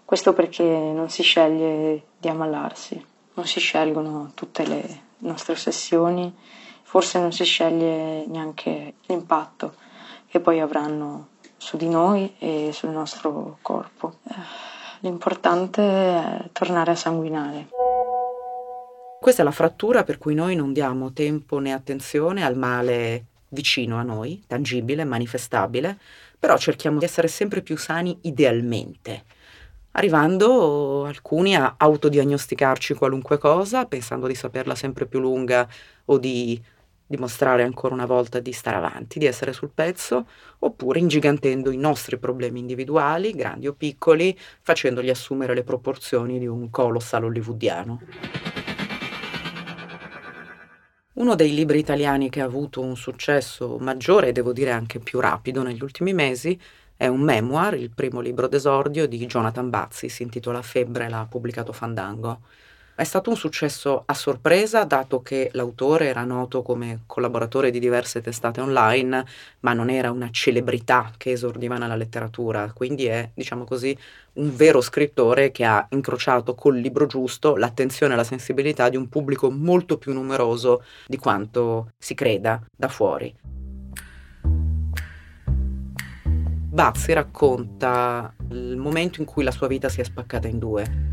Questo 0.06 0.32
perché 0.32 0.64
non 0.64 1.10
si 1.10 1.22
sceglie 1.22 2.04
di 2.16 2.28
ammalarsi, 2.28 3.04
non 3.34 3.44
si 3.44 3.60
scelgono 3.60 4.30
tutte 4.32 4.66
le 4.66 5.00
nostre 5.18 5.52
ossessioni, 5.52 6.34
forse 6.82 7.20
non 7.20 7.30
si 7.30 7.44
sceglie 7.44 8.24
neanche 8.26 8.94
l'impatto 9.04 9.74
che 10.28 10.40
poi 10.40 10.60
avranno 10.60 11.26
su 11.58 11.76
di 11.76 11.90
noi 11.90 12.36
e 12.38 12.70
sul 12.72 12.88
nostro 12.88 13.58
corpo. 13.60 14.14
L'importante 15.00 15.82
è 15.82 16.48
tornare 16.52 16.92
a 16.92 16.96
sanguinare. 16.96 17.81
Questa 19.22 19.42
è 19.42 19.44
la 19.44 19.52
frattura 19.52 20.02
per 20.02 20.18
cui 20.18 20.34
noi 20.34 20.56
non 20.56 20.72
diamo 20.72 21.12
tempo 21.12 21.60
né 21.60 21.72
attenzione 21.72 22.44
al 22.44 22.56
male 22.56 23.26
vicino 23.50 23.96
a 23.96 24.02
noi, 24.02 24.42
tangibile, 24.48 25.04
manifestabile, 25.04 25.96
però 26.36 26.58
cerchiamo 26.58 26.98
di 26.98 27.04
essere 27.04 27.28
sempre 27.28 27.62
più 27.62 27.76
sani 27.76 28.18
idealmente, 28.22 29.22
arrivando 29.92 31.04
alcuni 31.04 31.54
a 31.54 31.74
autodiagnosticarci 31.76 32.94
qualunque 32.94 33.38
cosa, 33.38 33.86
pensando 33.86 34.26
di 34.26 34.34
saperla 34.34 34.74
sempre 34.74 35.06
più 35.06 35.20
lunga 35.20 35.68
o 36.06 36.18
di 36.18 36.60
dimostrare 37.06 37.62
ancora 37.62 37.94
una 37.94 38.06
volta 38.06 38.40
di 38.40 38.50
stare 38.50 38.78
avanti, 38.78 39.20
di 39.20 39.26
essere 39.26 39.52
sul 39.52 39.70
pezzo, 39.72 40.26
oppure 40.58 40.98
ingigantendo 40.98 41.70
i 41.70 41.76
nostri 41.76 42.18
problemi 42.18 42.58
individuali, 42.58 43.30
grandi 43.30 43.68
o 43.68 43.72
piccoli, 43.72 44.36
facendogli 44.62 45.10
assumere 45.10 45.54
le 45.54 45.62
proporzioni 45.62 46.40
di 46.40 46.48
un 46.48 46.70
colossal 46.70 47.22
hollywoodiano. 47.22 48.51
Uno 51.14 51.34
dei 51.34 51.54
libri 51.54 51.78
italiani 51.78 52.30
che 52.30 52.40
ha 52.40 52.46
avuto 52.46 52.80
un 52.80 52.96
successo 52.96 53.76
maggiore 53.78 54.28
e 54.28 54.32
devo 54.32 54.52
dire 54.54 54.70
anche 54.70 54.98
più 54.98 55.20
rapido 55.20 55.62
negli 55.62 55.82
ultimi 55.82 56.14
mesi 56.14 56.58
è 56.96 57.06
un 57.06 57.20
memoir, 57.20 57.74
il 57.74 57.90
primo 57.90 58.20
libro 58.20 58.48
d'esordio 58.48 59.06
di 59.06 59.26
Jonathan 59.26 59.68
Bazzi, 59.68 60.08
si 60.08 60.22
intitola 60.22 60.62
Febbre, 60.62 61.10
l'ha 61.10 61.26
pubblicato 61.28 61.72
Fandango. 61.72 62.40
È 63.02 63.04
stato 63.04 63.30
un 63.30 63.36
successo 63.36 64.04
a 64.06 64.14
sorpresa, 64.14 64.84
dato 64.84 65.22
che 65.22 65.50
l'autore 65.54 66.06
era 66.06 66.22
noto 66.22 66.62
come 66.62 67.00
collaboratore 67.06 67.72
di 67.72 67.80
diverse 67.80 68.20
testate 68.20 68.60
online, 68.60 69.26
ma 69.58 69.72
non 69.72 69.90
era 69.90 70.12
una 70.12 70.28
celebrità 70.30 71.10
che 71.16 71.32
esordiva 71.32 71.78
nella 71.78 71.96
letteratura, 71.96 72.70
quindi 72.72 73.06
è, 73.06 73.28
diciamo 73.34 73.64
così, 73.64 73.98
un 74.34 74.54
vero 74.54 74.80
scrittore 74.80 75.50
che 75.50 75.64
ha 75.64 75.84
incrociato 75.90 76.54
col 76.54 76.76
libro 76.76 77.06
giusto 77.06 77.56
l'attenzione 77.56 78.12
e 78.12 78.16
la 78.18 78.22
sensibilità 78.22 78.88
di 78.88 78.96
un 78.96 79.08
pubblico 79.08 79.50
molto 79.50 79.98
più 79.98 80.12
numeroso 80.12 80.84
di 81.04 81.16
quanto 81.16 81.90
si 81.98 82.14
creda 82.14 82.64
da 82.76 82.86
fuori. 82.86 83.61
Bazzi 86.72 87.12
racconta 87.12 88.34
il 88.50 88.78
momento 88.78 89.20
in 89.20 89.26
cui 89.26 89.44
la 89.44 89.50
sua 89.50 89.66
vita 89.66 89.90
si 89.90 90.00
è 90.00 90.04
spaccata 90.04 90.48
in 90.48 90.58
due. 90.58 91.10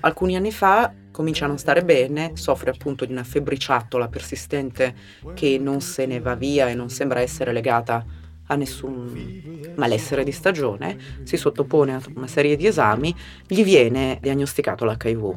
Alcuni 0.00 0.36
anni 0.36 0.52
fa 0.52 0.94
comincia 1.10 1.46
a 1.46 1.48
non 1.48 1.58
stare 1.58 1.82
bene, 1.82 2.36
soffre 2.36 2.70
appunto 2.70 3.04
di 3.04 3.10
una 3.10 3.24
febbriciattola 3.24 4.06
persistente 4.06 4.94
che 5.34 5.58
non 5.58 5.80
se 5.80 6.06
ne 6.06 6.20
va 6.20 6.36
via 6.36 6.68
e 6.68 6.76
non 6.76 6.88
sembra 6.88 7.18
essere 7.18 7.52
legata 7.52 8.04
a 8.46 8.54
nessun 8.54 9.72
malessere 9.74 10.22
di 10.22 10.30
stagione, 10.30 10.96
si 11.24 11.36
sottopone 11.36 11.94
a 11.94 12.00
una 12.14 12.28
serie 12.28 12.54
di 12.54 12.68
esami, 12.68 13.12
gli 13.44 13.64
viene 13.64 14.18
diagnosticato 14.22 14.84
l'HIV. 14.84 15.36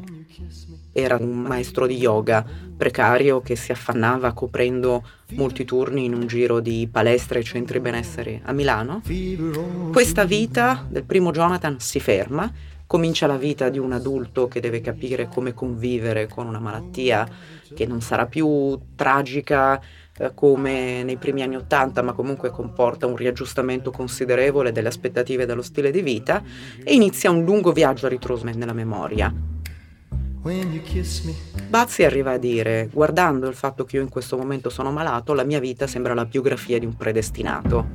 Era 0.92 1.18
un 1.20 1.42
maestro 1.42 1.88
di 1.88 1.96
yoga 1.96 2.46
precario 2.76 3.42
che 3.42 3.56
si 3.56 3.72
affannava 3.72 4.34
coprendo 4.34 5.04
molti 5.32 5.66
turni 5.66 6.06
in 6.06 6.14
un 6.14 6.28
giro 6.28 6.60
di 6.60 6.88
palestre 6.92 7.40
e 7.40 7.44
centri 7.44 7.80
benessere 7.80 8.42
a 8.44 8.52
Milano. 8.52 9.02
Questa 9.92 10.26
vita 10.26 10.86
del 10.90 11.04
primo 11.04 11.32
Jonathan 11.32 11.80
si 11.80 12.00
ferma, 12.00 12.52
comincia 12.88 13.26
la 13.26 13.38
vita 13.38 13.70
di 13.70 13.78
un 13.78 13.94
adulto 13.94 14.48
che 14.50 14.60
deve 14.60 14.82
capire 14.82 15.30
come 15.30 15.54
convivere 15.54 16.28
con 16.28 16.48
una 16.48 16.60
malattia 16.60 17.26
che 17.74 17.86
non 17.86 18.02
sarà 18.02 18.26
più 18.26 18.78
tragica 18.96 19.80
eh, 20.18 20.32
come 20.34 21.04
nei 21.04 21.16
primi 21.16 21.42
anni 21.42 21.56
Ottanta, 21.56 22.02
ma 22.02 22.12
comunque 22.12 22.50
comporta 22.50 23.08
un 23.08 23.16
riaggiustamento 23.16 23.92
considerevole 23.92 24.74
delle 24.74 24.90
aspettative 24.90 25.46
dello 25.46 25.62
stile 25.62 25.90
di 25.90 26.02
vita 26.02 26.44
e 26.84 26.94
inizia 26.94 27.32
un 27.32 27.46
lungo 27.46 27.72
viaggio 27.72 28.08
a 28.08 28.10
ritroso 28.10 28.44
nella 28.44 28.74
memoria. 28.74 29.51
Bazzi 31.68 32.04
arriva 32.04 32.32
a 32.32 32.38
dire, 32.38 32.90
guardando 32.92 33.48
il 33.48 33.54
fatto 33.54 33.86
che 33.86 33.98
io 33.98 34.02
in 34.02 34.10
questo 34.10 34.38
momento 34.38 34.70
sono 34.70 34.92
malato, 34.92 35.34
la 35.34 35.44
mia 35.44 35.60
vita 35.60 35.86
sembra 35.86 36.14
la 36.14 36.26
biografia 36.26 36.80
di 36.80 36.86
un 36.86 36.96
predestinato. 36.96 37.90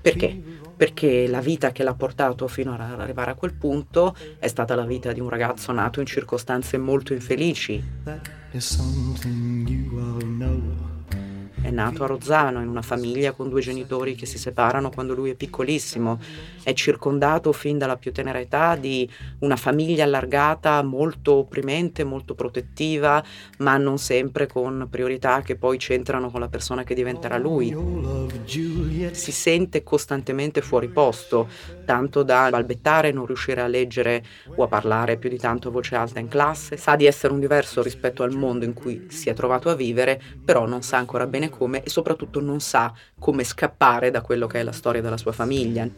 Perché? 0.00 0.40
Perché 0.76 1.28
la 1.28 1.40
vita 1.40 1.70
che 1.70 1.82
l'ha 1.82 1.94
portato 1.94 2.48
fino 2.48 2.74
ad 2.74 2.80
arrivare 2.80 3.30
a 3.30 3.34
quel 3.34 3.54
punto 3.54 4.14
è 4.38 4.48
stata 4.48 4.74
la 4.74 4.84
vita 4.86 5.12
di 5.12 5.20
un 5.20 5.28
ragazzo 5.28 5.72
nato 5.72 6.00
in 6.00 6.06
circostanze 6.06 6.78
molto 6.78 7.12
infelici. 7.12 7.82
È 11.60 11.70
nato 11.70 12.04
a 12.04 12.06
Rozzano 12.06 12.60
in 12.62 12.68
una 12.68 12.82
famiglia 12.82 13.32
con 13.32 13.48
due 13.48 13.60
genitori 13.60 14.14
che 14.14 14.26
si 14.26 14.38
separano 14.38 14.90
quando 14.90 15.14
lui 15.14 15.30
è 15.30 15.34
piccolissimo. 15.34 16.18
È 16.62 16.72
circondato 16.72 17.52
fin 17.52 17.78
dalla 17.78 17.96
più 17.96 18.12
tenera 18.12 18.40
età 18.40 18.76
di 18.76 19.08
una 19.40 19.56
famiglia 19.56 20.04
allargata 20.04 20.82
molto 20.82 21.34
opprimente, 21.34 22.04
molto 22.04 22.34
protettiva, 22.34 23.22
ma 23.58 23.76
non 23.76 23.98
sempre 23.98 24.46
con 24.46 24.86
priorità 24.90 25.42
che 25.42 25.56
poi 25.56 25.78
c'entrano 25.78 26.30
con 26.30 26.40
la 26.40 26.48
persona 26.48 26.84
che 26.84 26.94
diventerà 26.94 27.36
lui. 27.38 27.74
Si 29.12 29.32
sente 29.32 29.82
costantemente 29.82 30.60
fuori 30.62 30.88
posto, 30.88 31.48
tanto 31.84 32.22
da 32.22 32.48
balbettare, 32.50 33.12
non 33.12 33.26
riuscire 33.26 33.60
a 33.60 33.66
leggere 33.66 34.24
o 34.56 34.62
a 34.62 34.68
parlare 34.68 35.16
più 35.16 35.28
di 35.28 35.38
tanto 35.38 35.68
a 35.68 35.70
voce 35.70 35.96
alta 35.96 36.18
in 36.18 36.28
classe. 36.28 36.76
Sa 36.76 36.96
di 36.96 37.06
essere 37.06 37.32
un 37.32 37.40
diverso 37.40 37.82
rispetto 37.82 38.22
al 38.22 38.32
mondo 38.32 38.64
in 38.64 38.74
cui 38.74 39.06
si 39.08 39.28
è 39.28 39.34
trovato 39.34 39.68
a 39.68 39.74
vivere, 39.74 40.20
però 40.44 40.66
non 40.66 40.82
sa 40.82 40.96
ancora 40.98 41.26
bene 41.26 41.47
come 41.48 41.82
e 41.82 41.90
soprattutto 41.90 42.40
non 42.40 42.60
sa 42.60 42.92
come 43.18 43.44
scappare 43.44 44.10
da 44.10 44.20
quello 44.20 44.46
che 44.46 44.60
è 44.60 44.62
la 44.62 44.72
storia 44.72 45.00
della 45.00 45.16
sua 45.16 45.32
famiglia. 45.32 45.88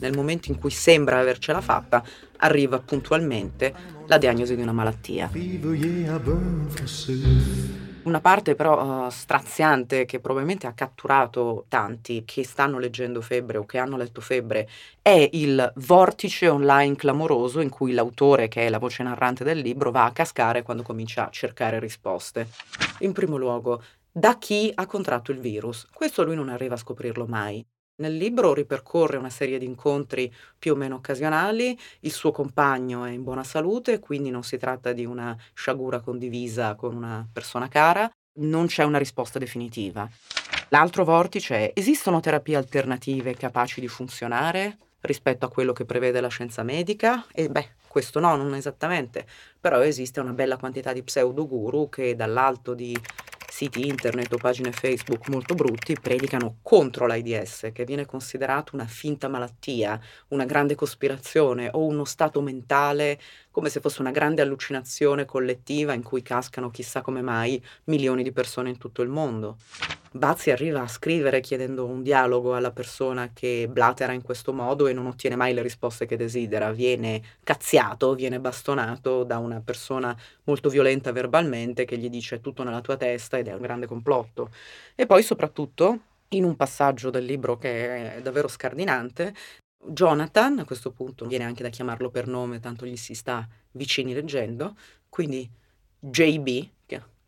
Nel 0.00 0.14
momento 0.14 0.50
in 0.50 0.58
cui 0.58 0.70
sembra 0.70 1.18
avercela 1.18 1.60
fatta, 1.60 2.02
arriva 2.38 2.78
puntualmente 2.78 3.72
la 4.06 4.18
diagnosi 4.18 4.54
di 4.54 4.62
una 4.62 4.72
malattia. 4.72 5.30
Una 8.04 8.20
parte 8.20 8.54
però 8.54 9.06
uh, 9.06 9.08
straziante 9.08 10.04
che 10.04 10.20
probabilmente 10.20 10.66
ha 10.66 10.74
catturato 10.74 11.64
tanti 11.68 12.22
che 12.26 12.44
stanno 12.44 12.78
leggendo 12.78 13.22
Febbre 13.22 13.56
o 13.56 13.64
che 13.64 13.78
hanno 13.78 13.96
letto 13.96 14.20
Febbre 14.20 14.68
è 15.00 15.26
il 15.32 15.72
vortice 15.76 16.48
online 16.48 16.96
clamoroso 16.96 17.60
in 17.60 17.70
cui 17.70 17.92
l'autore, 17.92 18.48
che 18.48 18.66
è 18.66 18.68
la 18.68 18.78
voce 18.78 19.02
narrante 19.02 19.42
del 19.42 19.58
libro, 19.58 19.90
va 19.90 20.04
a 20.04 20.12
cascare 20.12 20.62
quando 20.62 20.82
comincia 20.82 21.26
a 21.26 21.30
cercare 21.30 21.78
risposte. 21.78 22.48
In 23.00 23.12
primo 23.12 23.38
luogo, 23.38 23.82
da 24.12 24.36
chi 24.36 24.70
ha 24.74 24.84
contratto 24.84 25.32
il 25.32 25.40
virus? 25.40 25.86
Questo 25.90 26.24
lui 26.24 26.34
non 26.34 26.50
arriva 26.50 26.74
a 26.74 26.78
scoprirlo 26.78 27.24
mai. 27.26 27.64
Nel 27.96 28.16
libro 28.16 28.54
ripercorre 28.54 29.18
una 29.18 29.30
serie 29.30 29.56
di 29.56 29.66
incontri 29.66 30.32
più 30.58 30.72
o 30.72 30.74
meno 30.74 30.96
occasionali, 30.96 31.78
il 32.00 32.10
suo 32.10 32.32
compagno 32.32 33.04
è 33.04 33.10
in 33.10 33.22
buona 33.22 33.44
salute, 33.44 34.00
quindi 34.00 34.30
non 34.30 34.42
si 34.42 34.56
tratta 34.56 34.92
di 34.92 35.04
una 35.04 35.36
sciagura 35.52 36.00
condivisa 36.00 36.74
con 36.74 36.96
una 36.96 37.24
persona 37.32 37.68
cara, 37.68 38.10
non 38.40 38.66
c'è 38.66 38.82
una 38.82 38.98
risposta 38.98 39.38
definitiva. 39.38 40.08
L'altro 40.70 41.04
vortice 41.04 41.54
è, 41.54 41.72
esistono 41.72 42.18
terapie 42.18 42.56
alternative 42.56 43.34
capaci 43.34 43.80
di 43.80 43.86
funzionare? 43.86 44.78
rispetto 45.04 45.44
a 45.46 45.50
quello 45.50 45.72
che 45.72 45.84
prevede 45.84 46.20
la 46.20 46.28
scienza 46.28 46.62
medica? 46.62 47.26
E 47.32 47.48
beh, 47.48 47.72
questo 47.88 48.20
no, 48.20 48.36
non 48.36 48.54
esattamente, 48.54 49.26
però 49.60 49.80
esiste 49.80 50.20
una 50.20 50.32
bella 50.32 50.56
quantità 50.56 50.92
di 50.92 51.02
pseudoguru 51.02 51.88
che 51.88 52.14
dall'alto 52.16 52.74
di 52.74 52.98
siti 53.54 53.86
internet 53.86 54.32
o 54.32 54.36
pagine 54.36 54.72
Facebook 54.72 55.28
molto 55.28 55.54
brutti 55.54 55.96
predicano 55.96 56.56
contro 56.60 57.06
l'AIDS, 57.06 57.70
che 57.72 57.84
viene 57.84 58.04
considerato 58.04 58.74
una 58.74 58.84
finta 58.84 59.28
malattia, 59.28 60.00
una 60.30 60.44
grande 60.44 60.74
cospirazione 60.74 61.68
o 61.70 61.86
uno 61.86 62.04
stato 62.04 62.40
mentale 62.40 63.20
come 63.52 63.68
se 63.68 63.78
fosse 63.78 64.00
una 64.00 64.10
grande 64.10 64.42
allucinazione 64.42 65.24
collettiva 65.24 65.92
in 65.92 66.02
cui 66.02 66.20
cascano 66.22 66.70
chissà 66.70 67.00
come 67.00 67.22
mai 67.22 67.64
milioni 67.84 68.24
di 68.24 68.32
persone 68.32 68.70
in 68.70 68.78
tutto 68.78 69.02
il 69.02 69.08
mondo. 69.08 69.58
Bazzi 70.16 70.52
arriva 70.52 70.80
a 70.80 70.86
scrivere 70.86 71.40
chiedendo 71.40 71.86
un 71.86 72.00
dialogo 72.00 72.54
alla 72.54 72.70
persona 72.70 73.32
che 73.32 73.66
blatera 73.68 74.12
in 74.12 74.22
questo 74.22 74.52
modo 74.52 74.86
e 74.86 74.92
non 74.92 75.06
ottiene 75.06 75.34
mai 75.34 75.52
le 75.52 75.60
risposte 75.60 76.06
che 76.06 76.16
desidera, 76.16 76.70
viene 76.70 77.20
cazziato, 77.42 78.14
viene 78.14 78.38
bastonato 78.38 79.24
da 79.24 79.38
una 79.38 79.60
persona 79.60 80.16
molto 80.44 80.68
violenta 80.68 81.10
verbalmente 81.10 81.84
che 81.84 81.98
gli 81.98 82.08
dice 82.08 82.40
tutto 82.40 82.62
nella 82.62 82.80
tua 82.80 82.96
testa 82.96 83.38
ed 83.38 83.48
è 83.48 83.54
un 83.54 83.60
grande 83.60 83.86
complotto. 83.86 84.52
E 84.94 85.04
poi 85.04 85.24
soprattutto 85.24 86.02
in 86.28 86.44
un 86.44 86.54
passaggio 86.54 87.10
del 87.10 87.24
libro 87.24 87.58
che 87.58 88.14
è 88.18 88.22
davvero 88.22 88.46
scardinante, 88.46 89.34
Jonathan, 89.84 90.60
a 90.60 90.64
questo 90.64 90.92
punto 90.92 91.26
viene 91.26 91.42
anche 91.42 91.64
da 91.64 91.70
chiamarlo 91.70 92.08
per 92.10 92.28
nome, 92.28 92.60
tanto 92.60 92.86
gli 92.86 92.96
si 92.96 93.14
sta 93.14 93.48
vicini 93.72 94.14
leggendo, 94.14 94.76
quindi 95.08 95.50
JB, 95.98 96.68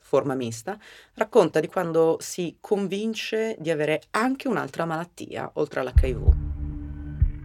forma 0.06 0.34
mista, 0.34 0.78
racconta 1.14 1.58
di 1.58 1.66
quando 1.66 2.16
si 2.20 2.58
convince 2.60 3.56
di 3.58 3.70
avere 3.70 4.02
anche 4.10 4.46
un'altra 4.46 4.84
malattia 4.84 5.50
oltre 5.54 5.80
all'HIV. 5.80 6.34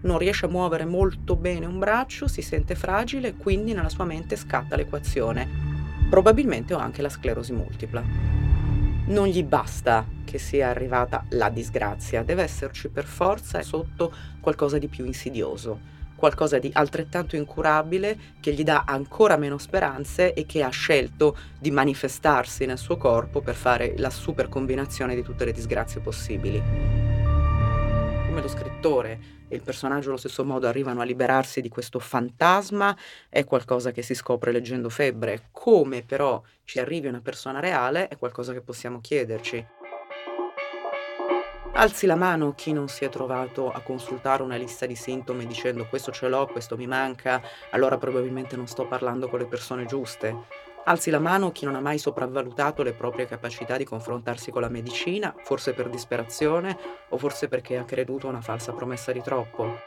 Non 0.03 0.17
riesce 0.19 0.45
a 0.45 0.49
muovere 0.49 0.85
molto 0.85 1.35
bene 1.35 1.65
un 1.65 1.79
braccio, 1.79 2.27
si 2.27 2.43
sente 2.43 2.75
fragile 2.75 3.29
e 3.29 3.35
quindi 3.35 3.73
nella 3.73 3.89
sua 3.89 4.05
mente 4.05 4.35
scatta 4.35 4.75
l'equazione. 4.75 5.47
Probabilmente 6.09 6.73
ho 6.73 6.77
anche 6.77 7.01
la 7.01 7.09
sclerosi 7.09 7.53
multipla 7.53 8.31
non 9.11 9.27
gli 9.27 9.43
basta 9.43 10.05
che 10.23 10.37
sia 10.37 10.69
arrivata 10.69 11.25
la 11.29 11.49
disgrazia, 11.49 12.23
deve 12.23 12.43
esserci 12.43 12.89
per 12.89 13.05
forza 13.05 13.61
sotto 13.61 14.13
qualcosa 14.39 14.77
di 14.77 14.87
più 14.87 15.05
insidioso, 15.05 15.79
qualcosa 16.21 16.59
di 16.59 16.69
altrettanto 16.71 17.35
incurabile 17.35 18.35
che 18.39 18.53
gli 18.53 18.63
dà 18.63 18.83
ancora 18.85 19.37
meno 19.37 19.57
speranze 19.57 20.35
e 20.35 20.45
che 20.45 20.61
ha 20.61 20.69
scelto 20.69 21.35
di 21.57 21.71
manifestarsi 21.71 22.67
nel 22.67 22.77
suo 22.77 22.95
corpo 22.95 23.41
per 23.41 23.55
fare 23.55 23.95
la 23.97 24.11
super 24.11 24.47
combinazione 24.47 25.15
di 25.15 25.23
tutte 25.23 25.45
le 25.45 25.51
disgrazie 25.51 25.99
possibili 25.99 27.09
come 28.27 28.41
lo 28.43 28.47
scrittore 28.47 29.19
e 29.49 29.55
il 29.55 29.63
personaggio 29.63 30.09
allo 30.09 30.17
stesso 30.17 30.45
modo 30.45 30.67
arrivano 30.67 31.01
a 31.01 31.03
liberarsi 31.03 31.59
di 31.59 31.69
questo 31.69 31.97
fantasma 31.97 32.95
è 33.27 33.43
qualcosa 33.43 33.91
che 33.91 34.03
si 34.03 34.13
scopre 34.13 34.53
leggendo 34.53 34.89
Febbre. 34.89 35.49
Come 35.51 36.03
però 36.03 36.41
ci 36.63 36.79
arrivi 36.79 37.07
una 37.07 37.19
persona 37.19 37.59
reale 37.59 38.07
è 38.07 38.17
qualcosa 38.17 38.53
che 38.53 38.61
possiamo 38.61 39.01
chiederci. 39.01 39.80
Alzi 41.81 42.05
la 42.05 42.15
mano 42.15 42.53
chi 42.53 42.73
non 42.73 42.89
si 42.89 43.05
è 43.05 43.09
trovato 43.09 43.71
a 43.71 43.81
consultare 43.81 44.43
una 44.43 44.55
lista 44.55 44.85
di 44.85 44.95
sintomi 44.95 45.47
dicendo 45.47 45.87
questo 45.87 46.11
ce 46.11 46.27
l'ho, 46.27 46.45
questo 46.45 46.77
mi 46.77 46.85
manca, 46.85 47.41
allora 47.71 47.97
probabilmente 47.97 48.55
non 48.55 48.67
sto 48.67 48.85
parlando 48.85 49.27
con 49.27 49.39
le 49.39 49.47
persone 49.47 49.85
giuste. 49.85 50.45
Alzi 50.83 51.09
la 51.09 51.17
mano 51.17 51.51
chi 51.51 51.65
non 51.65 51.73
ha 51.73 51.79
mai 51.79 51.97
sopravvalutato 51.97 52.83
le 52.83 52.93
proprie 52.93 53.25
capacità 53.25 53.77
di 53.77 53.83
confrontarsi 53.83 54.51
con 54.51 54.61
la 54.61 54.69
medicina, 54.69 55.33
forse 55.41 55.73
per 55.73 55.89
disperazione 55.89 56.77
o 57.09 57.17
forse 57.17 57.47
perché 57.47 57.79
ha 57.79 57.83
creduto 57.83 58.27
a 58.27 58.29
una 58.29 58.41
falsa 58.41 58.73
promessa 58.73 59.11
di 59.11 59.23
troppo. 59.23 59.79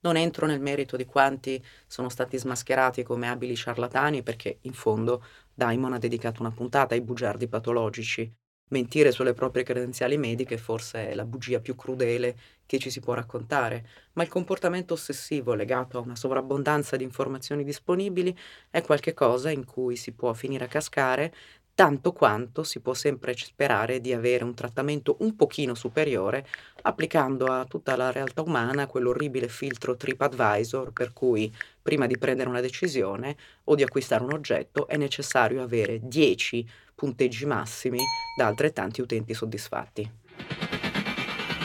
Non 0.00 0.18
entro 0.18 0.44
nel 0.44 0.60
merito 0.60 0.98
di 0.98 1.06
quanti 1.06 1.64
sono 1.86 2.10
stati 2.10 2.36
smascherati 2.36 3.02
come 3.02 3.30
abili 3.30 3.56
ciarlatani 3.56 4.22
perché, 4.22 4.58
in 4.64 4.74
fondo, 4.74 5.24
Daimon 5.54 5.94
ha 5.94 5.98
dedicato 5.98 6.42
una 6.42 6.50
puntata 6.50 6.92
ai 6.92 7.00
bugiardi 7.00 7.48
patologici 7.48 8.30
Mentire 8.68 9.12
sulle 9.12 9.34
proprie 9.34 9.62
credenziali 9.62 10.16
mediche 10.16 10.56
forse 10.56 11.10
è 11.10 11.14
la 11.14 11.26
bugia 11.26 11.60
più 11.60 11.76
crudele 11.76 12.36
che 12.66 12.78
ci 12.78 12.90
si 12.90 13.00
può 13.00 13.12
raccontare, 13.12 13.86
ma 14.14 14.22
il 14.22 14.30
comportamento 14.30 14.94
ossessivo 14.94 15.54
legato 15.54 15.98
a 15.98 16.00
una 16.00 16.16
sovrabbondanza 16.16 16.96
di 16.96 17.04
informazioni 17.04 17.62
disponibili 17.62 18.36
è 18.70 18.80
qualcosa 18.82 19.50
in 19.50 19.64
cui 19.64 19.96
si 19.96 20.12
può 20.12 20.32
finire 20.32 20.64
a 20.64 20.68
cascare 20.68 21.32
tanto 21.74 22.12
quanto 22.12 22.62
si 22.62 22.80
può 22.80 22.94
sempre 22.94 23.36
sperare 23.36 24.00
di 24.00 24.12
avere 24.12 24.44
un 24.44 24.54
trattamento 24.54 25.16
un 25.20 25.34
pochino 25.34 25.74
superiore 25.74 26.46
applicando 26.82 27.46
a 27.46 27.64
tutta 27.64 27.96
la 27.96 28.12
realtà 28.12 28.42
umana 28.42 28.86
quell'orribile 28.86 29.48
filtro 29.48 29.96
TripAdvisor 29.96 30.92
per 30.92 31.12
cui 31.12 31.52
prima 31.82 32.06
di 32.06 32.16
prendere 32.16 32.48
una 32.48 32.60
decisione 32.60 33.36
o 33.64 33.74
di 33.74 33.82
acquistare 33.82 34.22
un 34.22 34.32
oggetto 34.32 34.86
è 34.86 34.96
necessario 34.96 35.62
avere 35.62 35.98
10 36.00 36.66
punteggi 36.94 37.46
massimi 37.46 37.98
da 38.36 38.46
altrettanti 38.46 39.00
utenti 39.00 39.34
soddisfatti. 39.34 40.10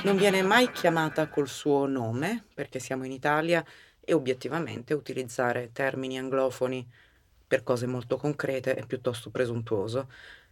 Non 0.03 0.15
viene 0.15 0.41
mai 0.41 0.71
chiamata 0.71 1.27
col 1.27 1.47
suo 1.47 1.85
nome 1.85 2.45
perché 2.53 2.79
siamo 2.79 3.05
in 3.05 3.11
Italia 3.11 3.63
e 3.99 4.13
obiettivamente 4.13 4.93
utilizzare 4.93 5.71
termini 5.73 6.17
anglofoni 6.17 6.87
per 7.45 7.63
cose 7.63 7.85
molto 7.85 8.17
concrete 8.17 8.75
è 8.75 8.85
piuttosto 8.85 9.29
presuntuoso. 9.29 10.07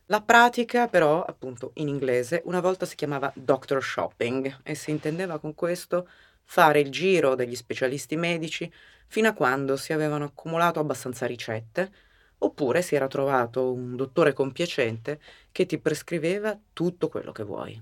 La 0.07 0.21
pratica 0.21 0.87
però, 0.87 1.23
appunto 1.23 1.71
in 1.75 1.87
inglese, 1.87 2.41
una 2.45 2.59
volta 2.59 2.85
si 2.85 2.95
chiamava 2.95 3.31
doctor 3.35 3.83
shopping 3.83 4.61
e 4.63 4.73
si 4.73 4.91
intendeva 4.91 5.37
con 5.37 5.53
questo 5.53 6.09
fare 6.43 6.79
il 6.79 6.89
giro 6.89 7.35
degli 7.35 7.55
specialisti 7.55 8.15
medici 8.15 8.71
fino 9.07 9.27
a 9.27 9.33
quando 9.33 9.75
si 9.75 9.93
avevano 9.93 10.25
accumulato 10.25 10.79
abbastanza 10.79 11.25
ricette, 11.25 11.91
oppure 12.39 12.81
si 12.81 12.95
era 12.95 13.07
trovato 13.07 13.71
un 13.71 13.95
dottore 13.95 14.33
compiacente 14.33 15.19
che 15.51 15.65
ti 15.65 15.77
prescriveva 15.77 16.57
tutto 16.73 17.07
quello 17.09 17.31
che 17.31 17.43
vuoi. 17.43 17.81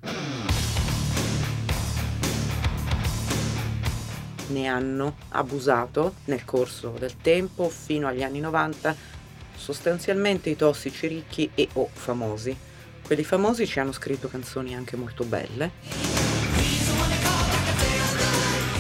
ne 4.47 4.67
hanno 4.67 5.15
abusato 5.29 6.15
nel 6.25 6.45
corso 6.45 6.95
del 6.99 7.17
tempo 7.17 7.69
fino 7.69 8.07
agli 8.07 8.23
anni 8.23 8.39
90 8.39 8.95
sostanzialmente 9.55 10.49
i 10.49 10.55
tossici 10.55 11.07
ricchi 11.07 11.49
e 11.55 11.67
o 11.73 11.89
famosi. 11.91 12.55
Quelli 13.03 13.23
famosi 13.23 13.65
ci 13.65 13.79
hanno 13.79 13.91
scritto 13.91 14.27
canzoni 14.27 14.75
anche 14.75 14.95
molto 14.95 15.23
belle. 15.23 15.71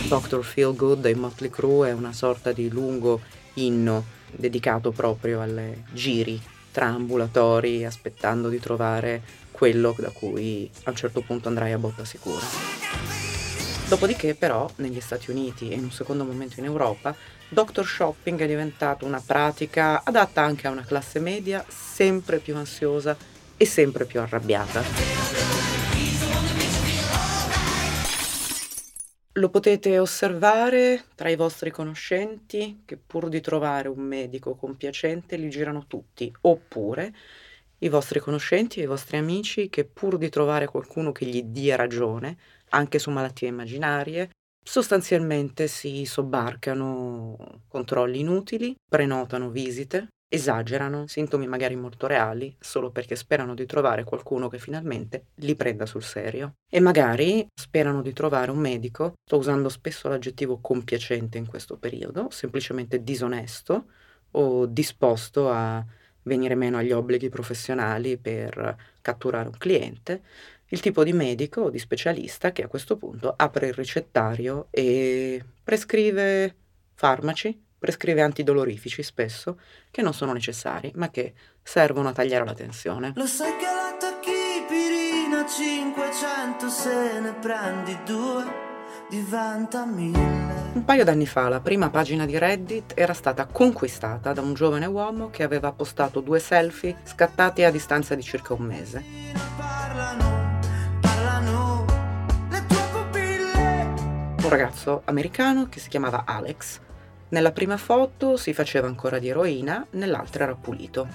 Dr. 0.07 0.43
Feel 0.43 0.75
Good 0.75 1.01
dei 1.01 1.15
Motley 1.15 1.49
Crue 1.49 1.89
è 1.89 1.93
una 1.93 2.13
sorta 2.13 2.51
di 2.51 2.69
lungo 2.69 3.21
inno 3.55 4.05
dedicato 4.37 4.91
proprio 4.91 5.41
alle 5.41 5.83
giri 5.91 6.41
tra 6.71 6.87
ambulatori 6.87 7.85
aspettando 7.85 8.49
di 8.49 8.59
trovare 8.59 9.21
quello 9.51 9.95
da 9.97 10.09
cui 10.09 10.69
a 10.83 10.89
un 10.89 10.95
certo 10.95 11.21
punto 11.21 11.47
andrai 11.47 11.71
a 11.71 11.77
botta 11.77 12.03
sicura. 12.03 12.45
Dopodiché 13.87 14.35
però 14.35 14.69
negli 14.77 14.99
Stati 14.99 15.31
Uniti 15.31 15.69
e 15.69 15.75
in 15.75 15.83
un 15.83 15.91
secondo 15.91 16.25
momento 16.25 16.59
in 16.59 16.65
Europa, 16.65 17.15
doctor 17.47 17.85
shopping 17.85 18.41
è 18.41 18.47
diventato 18.47 19.05
una 19.05 19.21
pratica 19.23 20.01
adatta 20.03 20.41
anche 20.41 20.67
a 20.67 20.71
una 20.71 20.83
classe 20.83 21.19
media 21.19 21.63
sempre 21.67 22.39
più 22.39 22.55
ansiosa 22.55 23.15
e 23.55 23.65
sempre 23.65 24.05
più 24.05 24.19
arrabbiata. 24.19 25.44
Lo 29.37 29.49
potete 29.49 29.99
osservare 29.99 31.07
tra 31.13 31.29
i 31.29 31.35
vostri 31.35 31.69
conoscenti 31.69 32.83
che 32.85 32.95
pur 32.95 33.27
di 33.27 33.41
trovare 33.41 33.89
un 33.89 33.99
medico 33.99 34.55
compiacente 34.55 35.35
li 35.35 35.49
girano 35.49 35.87
tutti, 35.87 36.33
oppure 36.41 37.13
i 37.79 37.89
vostri 37.89 38.21
conoscenti 38.21 38.79
e 38.79 38.83
i 38.83 38.85
vostri 38.85 39.17
amici 39.17 39.67
che 39.67 39.83
pur 39.83 40.17
di 40.17 40.29
trovare 40.29 40.67
qualcuno 40.67 41.11
che 41.11 41.25
gli 41.25 41.43
dia 41.43 41.75
ragione, 41.75 42.37
anche 42.69 42.97
su 42.97 43.11
malattie 43.11 43.49
immaginarie, 43.49 44.29
sostanzialmente 44.63 45.67
si 45.67 46.05
sobbarcano 46.05 47.63
controlli 47.67 48.21
inutili, 48.21 48.73
prenotano 48.89 49.49
visite, 49.49 50.07
esagerano 50.27 51.07
sintomi 51.07 51.47
magari 51.47 51.75
molto 51.75 52.07
reali 52.07 52.55
solo 52.59 52.91
perché 52.91 53.15
sperano 53.15 53.53
di 53.53 53.65
trovare 53.65 54.03
qualcuno 54.03 54.47
che 54.47 54.59
finalmente 54.59 55.27
li 55.35 55.55
prenda 55.55 55.85
sul 55.85 56.03
serio. 56.03 56.55
E 56.69 56.79
magari 56.79 57.47
sperano 57.53 58.01
di 58.01 58.13
trovare 58.13 58.51
un 58.51 58.57
medico, 58.57 59.13
sto 59.23 59.37
usando 59.37 59.69
spesso 59.69 60.09
l'aggettivo 60.09 60.59
compiacente 60.59 61.37
in 61.37 61.47
questo 61.47 61.77
periodo, 61.77 62.29
semplicemente 62.31 63.03
disonesto 63.03 63.85
o 64.31 64.65
disposto 64.65 65.49
a 65.49 65.85
venire 66.23 66.55
meno 66.55 66.77
agli 66.77 66.91
obblighi 66.91 67.29
professionali 67.29 68.17
per 68.17 68.75
catturare 69.01 69.47
un 69.47 69.57
cliente, 69.57 70.23
il 70.69 70.79
tipo 70.79 71.03
di 71.03 71.13
medico 71.13 71.61
o 71.61 71.69
di 71.69 71.79
specialista 71.79 72.51
che 72.51 72.63
a 72.63 72.67
questo 72.67 72.97
punto 72.97 73.33
apre 73.35 73.67
il 73.67 73.73
ricettario 73.73 74.67
e 74.71 75.43
prescrive 75.63 76.55
farmaci, 76.95 77.64
prescrive 77.85 78.21
antidolorifici 78.21 79.03
spesso, 79.03 79.59
che 79.91 80.01
non 80.01 80.11
sono 80.11 80.33
necessari, 80.33 80.91
ma 80.95 81.11
che 81.11 81.33
servono 81.61 82.09
a 82.09 82.13
tagliare 82.13 82.43
la 82.43 82.55
tensione. 82.55 83.13
Lo 83.15 83.27
sai 83.27 83.55
che 83.57 83.65
la 83.65 83.95
tachipirina 83.99 85.45
500 85.45 86.69
se 86.69 87.19
ne 87.19 87.33
prendi 87.33 87.95
due 88.03 88.43
diventa 89.07 89.85
mille. 89.85 90.53
Un 90.73 90.83
paio 90.83 91.03
d'anni 91.03 91.27
fa 91.27 91.47
la 91.47 91.61
prima 91.61 91.91
pagina 91.91 92.25
di 92.25 92.39
Reddit 92.39 92.93
era 92.95 93.13
stata 93.13 93.45
conquistata 93.45 94.33
da 94.33 94.41
un 94.41 94.55
giovane 94.55 94.87
uomo 94.87 95.29
che 95.29 95.43
aveva 95.43 95.71
postato 95.71 96.21
due 96.21 96.39
selfie 96.39 96.97
scattati 97.03 97.63
a 97.63 97.69
distanza 97.69 98.15
di 98.15 98.23
circa 98.23 98.53
un 98.55 98.63
mese. 98.63 99.03
Parlano, 99.55 100.59
parlano 101.01 101.85
un 104.41 104.49
ragazzo 104.49 105.03
americano 105.05 105.69
che 105.69 105.79
si 105.79 105.89
chiamava 105.89 106.23
Alex. 106.25 106.81
Nella 107.29 107.51
prima 107.51 107.77
foto 107.77 108.37
si 108.37 108.53
faceva 108.53 108.87
ancora 108.87 109.17
di 109.17 109.29
eroina, 109.29 109.85
nell'altra 109.91 110.43
era 110.43 110.55
pulito. 110.55 111.07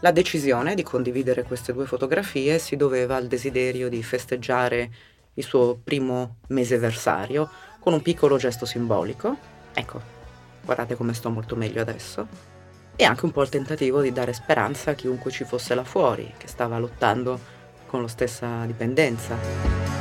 La 0.00 0.10
decisione 0.10 0.74
di 0.74 0.82
condividere 0.82 1.44
queste 1.44 1.72
due 1.72 1.86
fotografie 1.86 2.58
si 2.58 2.76
doveva 2.76 3.16
al 3.16 3.28
desiderio 3.28 3.88
di 3.88 4.02
festeggiare 4.02 4.90
il 5.34 5.44
suo 5.44 5.78
primo 5.82 6.36
meseversario 6.48 7.48
con 7.78 7.92
un 7.92 8.02
piccolo 8.02 8.36
gesto 8.36 8.66
simbolico. 8.66 9.36
Ecco, 9.72 10.00
guardate 10.64 10.96
come 10.96 11.14
sto 11.14 11.30
molto 11.30 11.56
meglio 11.56 11.80
adesso. 11.80 12.26
E 12.96 13.04
anche 13.04 13.24
un 13.24 13.30
po' 13.30 13.42
il 13.42 13.48
tentativo 13.48 14.00
di 14.00 14.12
dare 14.12 14.32
speranza 14.32 14.90
a 14.90 14.94
chiunque 14.94 15.30
ci 15.30 15.44
fosse 15.44 15.74
là 15.74 15.84
fuori, 15.84 16.34
che 16.36 16.48
stava 16.48 16.78
lottando 16.78 17.38
con 17.86 18.02
la 18.02 18.08
stessa 18.08 18.64
dipendenza. 18.66 19.95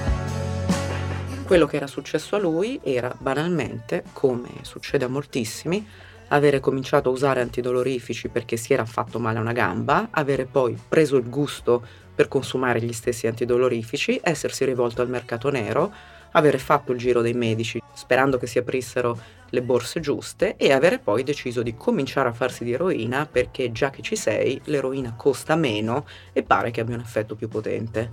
Quello 1.46 1.68
che 1.68 1.76
era 1.76 1.86
successo 1.86 2.36
a 2.36 2.40
lui 2.40 2.80
era 2.82 3.16
banalmente, 3.20 4.04
come 4.14 4.50
succede 4.64 5.06
a 5.06 5.08
moltissimi, 5.08 5.88
avere 6.30 6.60
cominciato 6.60 7.10
a 7.10 7.12
usare 7.12 7.42
antidolorifici 7.42 8.30
perché 8.30 8.58
si 8.58 8.74
era 8.74 8.84
fatto 8.84 9.20
male 9.20 9.38
a 9.38 9.42
una 9.42 9.52
gamba, 9.52 10.08
avere 10.10 10.46
poi 10.46 10.76
preso 10.90 11.18
il 11.18 11.30
gusto 11.30 11.86
per 12.16 12.28
consumare 12.28 12.82
gli 12.82 12.94
stessi 12.94 13.28
antidolorifici, 13.28 14.20
essersi 14.24 14.66
rivolto 14.66 15.04
al 15.04 15.10
mercato 15.10 15.52
nero, 15.52 15.94
avere 16.32 16.58
fatto 16.58 16.92
il 16.92 16.98
giro 16.98 17.22
dei 17.22 17.34
medici 17.34 17.80
sperando 17.94 18.38
che 18.38 18.48
si 18.48 18.58
aprissero 18.58 19.18
le 19.50 19.62
borse 19.62 20.00
giuste 20.00 20.56
e 20.58 20.74
avere 20.74 20.98
poi 20.98 21.24
deciso 21.24 21.62
di 21.62 21.76
cominciare 21.76 22.30
a 22.30 22.34
farsi 22.34 22.64
di 22.64 22.74
eroina 22.74 23.28
perché 23.32 23.72
già 23.72 23.92
che 23.92 24.02
ci 24.02 24.16
sei 24.16 24.60
l'eroina 24.66 25.14
costa 25.16 25.56
meno 25.56 26.06
e 26.34 26.42
pare 26.42 26.72
che 26.72 26.82
abbia 26.82 26.96
un 26.96 27.02
effetto 27.02 27.36
più 27.36 27.48
potente. 27.48 28.10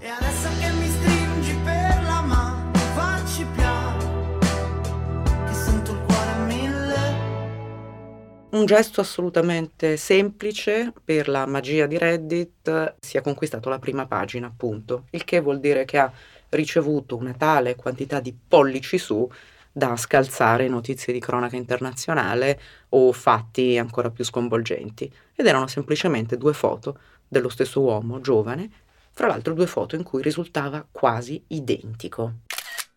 Un 8.53 8.67
gesto 8.67 9.01
assolutamente 9.01 9.97
semplice 9.97 10.93
per 11.03 11.27
la 11.27 11.47
magia 11.47 11.87
di 11.87 11.97
Reddit 11.97 12.97
si 13.01 13.17
è 13.17 13.23
conquistato 13.23 13.71
la 13.71 13.79
prima 13.79 14.07
pagina, 14.07 14.47
appunto, 14.49 15.07
il 15.13 15.25
che 15.25 15.41
vuol 15.41 15.59
dire 15.59 15.87
che 15.87 15.97
ha 15.97 16.13
ricevuto 16.51 17.17
una 17.17 17.33
tale 17.33 17.77
quantità 17.77 18.21
di 18.21 18.37
pollici 18.47 18.99
su 18.99 19.27
da 19.73 19.97
scalzare 19.97 20.69
notizie 20.69 21.15
di 21.15 21.19
cronaca 21.19 21.57
internazionale 21.57 22.61
o 22.91 23.11
fatti 23.13 23.79
ancora 23.79 24.11
più 24.11 24.23
sconvolgenti. 24.23 25.11
Ed 25.35 25.47
erano 25.47 25.67
semplicemente 25.67 26.37
due 26.37 26.53
foto 26.53 26.99
dello 27.27 27.49
stesso 27.49 27.81
uomo 27.81 28.21
giovane, 28.21 28.71
fra 29.13 29.29
l'altro 29.29 29.55
due 29.55 29.67
foto 29.67 29.97
in 29.97 30.03
cui 30.03 30.21
risultava 30.21 30.87
quasi 30.93 31.43
identico. 31.47 32.35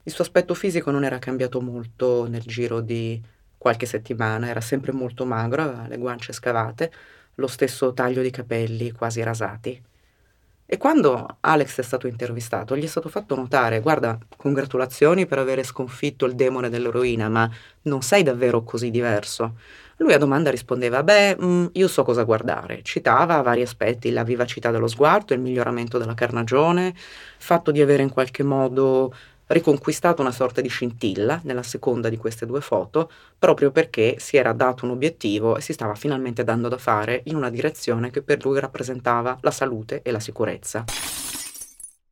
Il 0.04 0.12
suo 0.12 0.26
aspetto 0.26 0.54
fisico 0.54 0.92
non 0.92 1.06
era 1.06 1.18
cambiato 1.18 1.62
molto 1.62 2.28
nel 2.28 2.44
giro 2.44 2.82
di 2.82 3.34
qualche 3.66 3.88
settimana, 3.88 4.48
era 4.48 4.62
sempre 4.62 4.92
molto 4.92 5.26
magro, 5.26 5.64
aveva 5.64 5.88
le 5.88 5.98
guance 5.98 6.32
scavate, 6.32 6.92
lo 7.34 7.48
stesso 7.48 7.94
taglio 7.94 8.22
di 8.22 8.30
capelli 8.30 8.92
quasi 8.92 9.24
rasati. 9.24 9.82
E 10.68 10.78
quando 10.78 11.38
Alex 11.40 11.80
è 11.80 11.82
stato 11.82 12.06
intervistato, 12.06 12.78
gli 12.78 12.84
è 12.84 12.88
stato 12.88 13.10
fatto 13.10 13.34
notare, 13.34 13.82
guarda, 13.82 14.20
congratulazioni 14.38 15.26
per 15.26 15.40
avere 15.40 15.64
sconfitto 15.64 16.28
il 16.28 16.36
demone 16.36 16.70
dell'eroina, 16.70 17.28
ma 17.28 17.50
non 17.84 18.04
sei 18.04 18.22
davvero 18.22 18.62
così 18.62 18.92
diverso. 18.92 19.56
Lui 19.98 20.14
a 20.14 20.20
domanda 20.20 20.52
rispondeva, 20.52 21.02
beh, 21.02 21.36
mh, 21.36 21.46
mm, 21.46 21.66
io 21.72 21.88
so 21.88 22.04
cosa 22.04 22.22
guardare. 22.22 22.84
Citava 22.84 23.42
vari 23.42 23.64
aspetti, 23.64 24.12
la 24.12 24.24
vivacità 24.24 24.70
dello 24.70 24.88
sguardo, 24.88 25.34
il 25.34 25.40
miglioramento 25.40 25.98
della 25.98 26.14
carnagione, 26.14 26.90
il 26.90 26.94
fatto 27.38 27.72
di 27.72 27.82
avere 27.82 28.04
in 28.04 28.10
qualche 28.12 28.44
modo 28.44 29.12
riconquistato 29.48 30.22
una 30.22 30.32
sorta 30.32 30.62
di 30.62 30.68
scintilla 30.68 31.40
nella 31.44 31.64
seconda 31.64 32.10
di 32.10 32.18
queste 32.18 32.46
due 32.46 32.62
foto, 32.62 33.12
proprio 33.38 33.72
perché 33.72 34.16
si 34.20 34.38
era 34.38 34.54
dato 34.54 34.86
un 34.86 34.92
obiettivo 34.92 35.58
e 35.58 35.62
si 35.62 35.74
stava 35.74 35.96
finalmente 35.96 36.44
dando 36.44 36.68
da 36.68 36.78
fare 36.78 37.22
in 37.26 37.36
una 37.36 37.50
direzione 37.50 38.10
che 38.10 38.22
per 38.22 38.44
lui 38.44 38.60
rappresentava 38.60 39.38
la 39.42 39.52
salute 39.52 40.02
e 40.02 40.12
la 40.12 40.20
sicurezza. 40.20 40.84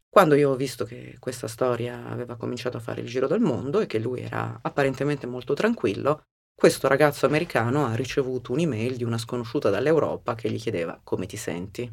Quando 0.10 0.36
io 0.36 0.52
ho 0.52 0.56
visto 0.56 0.86
che 0.86 1.16
questa 1.20 1.48
storia 1.48 2.08
aveva 2.08 2.36
cominciato 2.36 2.78
a 2.78 2.80
fare 2.80 3.02
il 3.02 3.08
giro 3.08 3.26
del 3.26 3.40
mondo 3.40 3.80
e 3.80 3.88
che 3.88 3.98
lui 3.98 4.22
era 4.22 4.60
apparentemente 4.62 5.26
molto 5.26 5.56
tranquillo, 5.56 6.22
questo 6.56 6.88
ragazzo 6.88 7.26
americano 7.26 7.88
ha 7.88 7.96
ricevuto 7.96 8.52
un'email 8.52 8.96
di 8.96 9.04
una 9.04 9.18
sconosciuta 9.18 9.72
dall'Europa 9.72 10.36
che 10.36 10.52
gli 10.52 10.60
chiedeva 10.60 11.00
come 11.04 11.26
ti 11.26 11.36
senti. 11.36 11.92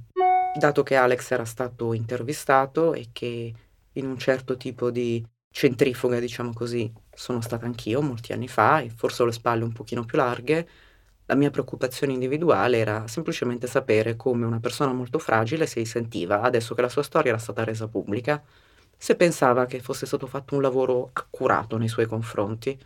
Dato 0.55 0.83
che 0.83 0.97
Alex 0.97 1.31
era 1.31 1.47
stato 1.47 1.95
intervistato 1.95 2.93
e 2.93 3.09
che 3.11 3.55
in 3.95 4.07
un 4.07 4.19
certo 4.19 4.57
tipo 4.57 4.91
di 4.91 5.25
centrifuga, 5.51 6.19
diciamo 6.21 6.53
così, 6.53 6.93
sono 7.13 7.41
stata 7.41 7.67
anch'io 7.67 8.01
molti 8.03 8.33
anni 8.33 8.49
fa 8.49 8.81
e 8.81 8.91
forse 8.91 9.23
ho 9.23 9.27
le 9.27 9.33
spalle 9.33 9.65
un 9.65 9.73
pochino 9.73 10.05
più 10.05 10.19
larghe. 10.19 10.69
La 11.27 11.35
mia 11.35 11.51
preoccupazione 11.51 12.13
individuale 12.13 12.79
era 12.79 13.07
semplicemente 13.07 13.67
sapere 13.67 14.17
come 14.17 14.47
una 14.47 14.61
persona 14.61 14.93
molto 14.93 15.19
fragile 15.19 15.67
si 15.67 15.85
sentiva 15.85 16.41
adesso 16.41 16.75
che 16.75 16.83
la 16.83 16.89
sua 16.89 17.03
storia 17.03 17.31
era 17.31 17.41
stata 17.41 17.65
resa 17.65 17.89
pubblica, 17.89 18.43
se 18.97 19.17
pensava 19.17 19.67
che 19.67 19.81
fosse 19.81 20.07
stato 20.07 20.27
fatto 20.27 20.55
un 20.55 20.63
lavoro 20.63 21.11
accurato 21.13 21.77
nei 21.77 21.89
suoi 21.89 22.07
confronti. 22.07 22.79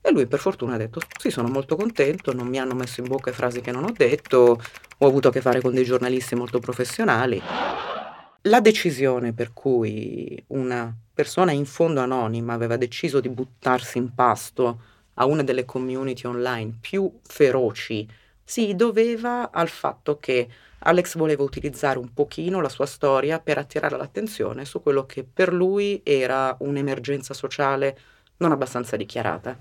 E 0.00 0.12
lui 0.12 0.26
per 0.26 0.38
fortuna 0.38 0.74
ha 0.74 0.76
detto 0.78 1.00
sì, 1.18 1.30
sono 1.30 1.48
molto 1.48 1.76
contento, 1.76 2.32
non 2.32 2.46
mi 2.46 2.58
hanno 2.58 2.74
messo 2.74 3.00
in 3.00 3.08
bocca 3.08 3.32
frasi 3.32 3.60
che 3.60 3.72
non 3.72 3.84
ho 3.84 3.92
detto, 3.92 4.60
ho 4.98 5.06
avuto 5.06 5.28
a 5.28 5.32
che 5.32 5.40
fare 5.40 5.60
con 5.60 5.74
dei 5.74 5.84
giornalisti 5.84 6.34
molto 6.34 6.60
professionali. 6.60 7.42
La 8.46 8.60
decisione 8.60 9.32
per 9.32 9.52
cui 9.52 10.40
una 10.48 10.94
persona 11.12 11.50
in 11.50 11.66
fondo 11.66 11.98
anonima 11.98 12.52
aveva 12.52 12.76
deciso 12.76 13.18
di 13.18 13.28
buttarsi 13.28 13.98
in 13.98 14.14
pasto 14.14 14.82
a 15.14 15.24
una 15.24 15.42
delle 15.42 15.64
community 15.64 16.28
online 16.28 16.76
più 16.80 17.12
feroci 17.24 18.08
si 18.44 18.76
doveva 18.76 19.50
al 19.50 19.68
fatto 19.68 20.20
che 20.20 20.48
Alex 20.78 21.16
voleva 21.16 21.42
utilizzare 21.42 21.98
un 21.98 22.12
pochino 22.12 22.60
la 22.60 22.68
sua 22.68 22.86
storia 22.86 23.40
per 23.40 23.58
attirare 23.58 23.96
l'attenzione 23.96 24.64
su 24.64 24.80
quello 24.80 25.06
che 25.06 25.24
per 25.24 25.52
lui 25.52 26.00
era 26.04 26.54
un'emergenza 26.60 27.34
sociale 27.34 27.98
non 28.36 28.52
abbastanza 28.52 28.94
dichiarata. 28.94 29.58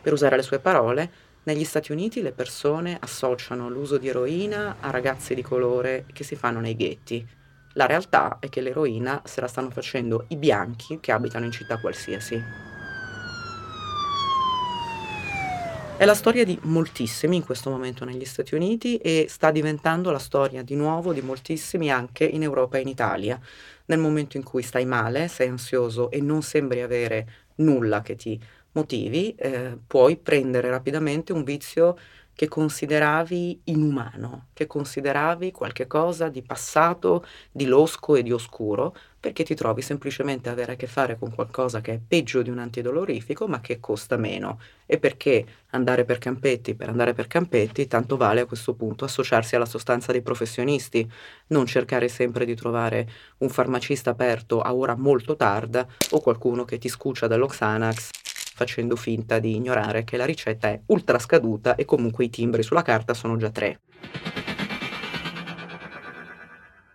Per 0.00 0.10
usare 0.10 0.36
le 0.36 0.42
sue 0.42 0.58
parole, 0.58 1.10
negli 1.42 1.64
Stati 1.64 1.92
Uniti 1.92 2.22
le 2.22 2.32
persone 2.32 2.96
associano 2.98 3.68
l'uso 3.68 3.98
di 3.98 4.08
eroina 4.08 4.76
a 4.80 4.88
ragazzi 4.88 5.34
di 5.34 5.42
colore 5.42 6.06
che 6.14 6.24
si 6.24 6.34
fanno 6.34 6.60
nei 6.60 6.76
ghetti 6.76 7.40
la 7.74 7.86
realtà 7.86 8.38
è 8.40 8.48
che 8.48 8.60
l'eroina 8.60 9.22
se 9.24 9.40
la 9.40 9.48
stanno 9.48 9.70
facendo 9.70 10.24
i 10.28 10.36
bianchi 10.36 10.98
che 11.00 11.12
abitano 11.12 11.44
in 11.44 11.52
città 11.52 11.78
qualsiasi. 11.78 12.42
È 15.96 16.04
la 16.04 16.14
storia 16.14 16.44
di 16.44 16.58
moltissimi 16.62 17.36
in 17.36 17.44
questo 17.44 17.70
momento 17.70 18.04
negli 18.04 18.24
Stati 18.24 18.56
Uniti 18.56 18.96
e 18.96 19.26
sta 19.28 19.52
diventando 19.52 20.10
la 20.10 20.18
storia 20.18 20.62
di 20.62 20.74
nuovo 20.74 21.12
di 21.12 21.20
moltissimi 21.20 21.92
anche 21.92 22.24
in 22.24 22.42
Europa 22.42 22.76
e 22.76 22.80
in 22.80 22.88
Italia. 22.88 23.38
Nel 23.84 24.00
momento 24.00 24.36
in 24.36 24.42
cui 24.42 24.62
stai 24.62 24.84
male, 24.84 25.28
sei 25.28 25.48
ansioso 25.48 26.10
e 26.10 26.20
non 26.20 26.42
sembri 26.42 26.82
avere 26.82 27.28
nulla 27.56 28.02
che 28.02 28.16
ti 28.16 28.40
motivi, 28.72 29.34
eh, 29.36 29.78
puoi 29.86 30.16
prendere 30.16 30.70
rapidamente 30.70 31.32
un 31.32 31.44
vizio 31.44 31.96
che 32.42 32.48
consideravi 32.48 33.60
inumano, 33.66 34.48
che 34.52 34.66
consideravi 34.66 35.52
qualcosa 35.52 36.28
di 36.28 36.42
passato, 36.42 37.24
di 37.52 37.66
losco 37.66 38.16
e 38.16 38.24
di 38.24 38.32
oscuro, 38.32 38.96
perché 39.20 39.44
ti 39.44 39.54
trovi 39.54 39.80
semplicemente 39.80 40.48
ad 40.48 40.56
avere 40.56 40.72
a 40.72 40.74
che 40.74 40.88
fare 40.88 41.16
con 41.16 41.32
qualcosa 41.32 41.80
che 41.80 41.92
è 41.92 42.00
peggio 42.04 42.42
di 42.42 42.50
un 42.50 42.58
antidolorifico, 42.58 43.46
ma 43.46 43.60
che 43.60 43.78
costa 43.78 44.16
meno. 44.16 44.58
E 44.86 44.98
perché 44.98 45.46
andare 45.70 46.04
per 46.04 46.18
campetti, 46.18 46.74
per 46.74 46.88
andare 46.88 47.12
per 47.12 47.28
campetti, 47.28 47.86
tanto 47.86 48.16
vale 48.16 48.40
a 48.40 48.46
questo 48.46 48.74
punto 48.74 49.04
associarsi 49.04 49.54
alla 49.54 49.64
sostanza 49.64 50.10
dei 50.10 50.22
professionisti, 50.22 51.08
non 51.48 51.66
cercare 51.66 52.08
sempre 52.08 52.44
di 52.44 52.56
trovare 52.56 53.08
un 53.38 53.50
farmacista 53.50 54.10
aperto 54.10 54.60
a 54.60 54.74
ora 54.74 54.96
molto 54.96 55.36
tarda 55.36 55.86
o 56.10 56.20
qualcuno 56.20 56.64
che 56.64 56.78
ti 56.78 56.88
scuccia 56.88 57.28
dallo 57.28 57.46
Xanax 57.46 58.21
facendo 58.54 58.96
finta 58.96 59.38
di 59.38 59.56
ignorare 59.56 60.04
che 60.04 60.16
la 60.16 60.24
ricetta 60.24 60.68
è 60.68 60.80
ultra 60.86 61.18
scaduta 61.18 61.74
e 61.74 61.84
comunque 61.84 62.24
i 62.24 62.30
timbri 62.30 62.62
sulla 62.62 62.82
carta 62.82 63.14
sono 63.14 63.36
già 63.36 63.50
tre. 63.50 63.80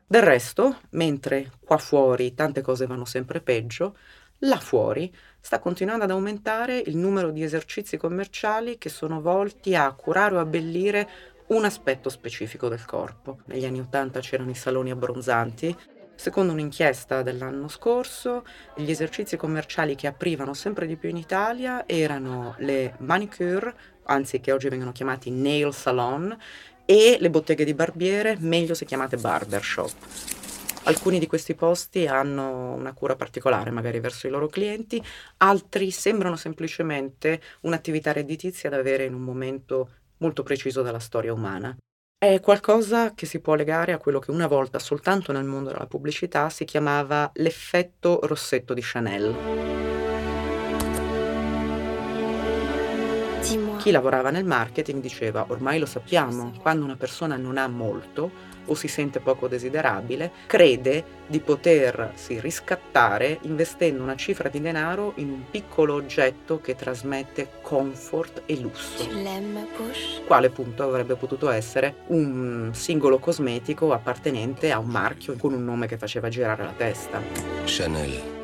Del 0.09 0.23
resto, 0.23 0.79
mentre 0.91 1.51
qua 1.59 1.77
fuori 1.77 2.33
tante 2.33 2.61
cose 2.61 2.85
vanno 2.85 3.05
sempre 3.05 3.41
peggio, 3.41 3.97
là 4.39 4.57
fuori 4.57 5.13
sta 5.39 5.59
continuando 5.59 6.05
ad 6.05 6.11
aumentare 6.11 6.77
il 6.77 6.95
numero 6.95 7.31
di 7.31 7.43
esercizi 7.43 7.97
commerciali 7.97 8.77
che 8.77 8.89
sono 8.89 9.19
volti 9.19 9.75
a 9.75 9.91
curare 9.91 10.35
o 10.35 10.39
abbellire 10.39 11.09
un 11.47 11.65
aspetto 11.65 12.09
specifico 12.09 12.67
del 12.69 12.85
corpo. 12.85 13.39
Negli 13.45 13.65
anni 13.65 13.79
Ottanta 13.79 14.19
c'erano 14.19 14.49
i 14.49 14.55
saloni 14.55 14.91
abbronzanti, 14.91 15.75
Secondo 16.17 16.51
un'inchiesta 16.51 17.21
dell'anno 17.21 17.67
scorso, 17.67 18.43
gli 18.75 18.89
esercizi 18.89 19.37
commerciali 19.37 19.93
che 19.93 20.07
aprivano 20.07 20.55
sempre 20.55 20.87
di 20.87 20.95
più 20.95 21.09
in 21.09 21.17
Italia 21.17 21.87
erano 21.87 22.55
le 22.57 22.95
manicure, 22.97 23.75
anzi 24.05 24.39
che 24.39 24.51
oggi 24.51 24.67
vengono 24.67 24.91
chiamati 24.91 25.29
nail 25.29 25.71
salon, 25.73 26.35
e 26.85 27.17
le 27.19 27.29
botteghe 27.29 27.63
di 27.63 27.75
barbiere, 27.75 28.35
meglio 28.39 28.73
se 28.73 28.85
chiamate 28.85 29.17
barbershop. 29.17 29.91
Alcuni 30.85 31.19
di 31.19 31.27
questi 31.27 31.53
posti 31.53 32.07
hanno 32.07 32.73
una 32.73 32.93
cura 32.93 33.15
particolare 33.15 33.69
magari 33.69 33.99
verso 33.99 34.25
i 34.25 34.31
loro 34.31 34.47
clienti, 34.47 35.01
altri 35.37 35.91
sembrano 35.91 36.35
semplicemente 36.35 37.39
un'attività 37.61 38.11
redditizia 38.11 38.71
da 38.71 38.77
avere 38.77 39.05
in 39.05 39.13
un 39.13 39.21
momento 39.21 39.89
molto 40.17 40.41
preciso 40.41 40.81
della 40.81 40.99
storia 40.99 41.31
umana. 41.31 41.77
È 42.19 42.39
qualcosa 42.39 43.13
che 43.13 43.27
si 43.27 43.39
può 43.39 43.53
legare 43.53 43.91
a 43.91 43.99
quello 43.99 44.17
che 44.17 44.31
una 44.31 44.47
volta 44.47 44.79
soltanto 44.79 45.31
nel 45.31 45.43
mondo 45.43 45.69
della 45.69 45.85
pubblicità 45.85 46.49
si 46.49 46.65
chiamava 46.65 47.29
l'effetto 47.35 48.21
rossetto 48.23 48.73
di 48.73 48.81
Chanel. 48.83 49.96
Chi 53.87 53.93
lavorava 53.93 54.31
nel 54.31 54.43
marketing 54.43 55.01
diceva 55.01 55.45
ormai 55.47 55.79
lo 55.79 55.85
sappiamo, 55.85 56.51
quando 56.61 56.83
una 56.83 56.97
persona 56.97 57.37
non 57.37 57.57
ha 57.57 57.69
molto, 57.69 58.29
o 58.65 58.75
si 58.75 58.89
sente 58.89 59.21
poco 59.21 59.47
desiderabile, 59.47 60.29
crede 60.45 61.05
di 61.25 61.39
potersi 61.39 62.37
riscattare 62.41 63.39
investendo 63.43 64.03
una 64.03 64.17
cifra 64.17 64.49
di 64.49 64.59
denaro 64.59 65.13
in 65.15 65.29
un 65.29 65.43
piccolo 65.49 65.93
oggetto 65.93 66.59
che 66.59 66.75
trasmette 66.75 67.47
comfort 67.61 68.41
e 68.45 68.59
lusso. 68.59 69.07
Quale 70.25 70.49
punto 70.49 70.83
avrebbe 70.83 71.15
potuto 71.15 71.49
essere 71.49 71.99
un 72.07 72.71
singolo 72.73 73.19
cosmetico 73.19 73.93
appartenente 73.93 74.69
a 74.69 74.79
un 74.79 74.89
marchio 74.89 75.37
con 75.37 75.53
un 75.53 75.63
nome 75.63 75.87
che 75.87 75.97
faceva 75.97 76.27
girare 76.27 76.61
la 76.61 76.73
testa. 76.75 77.21
Chanel. 77.63 78.36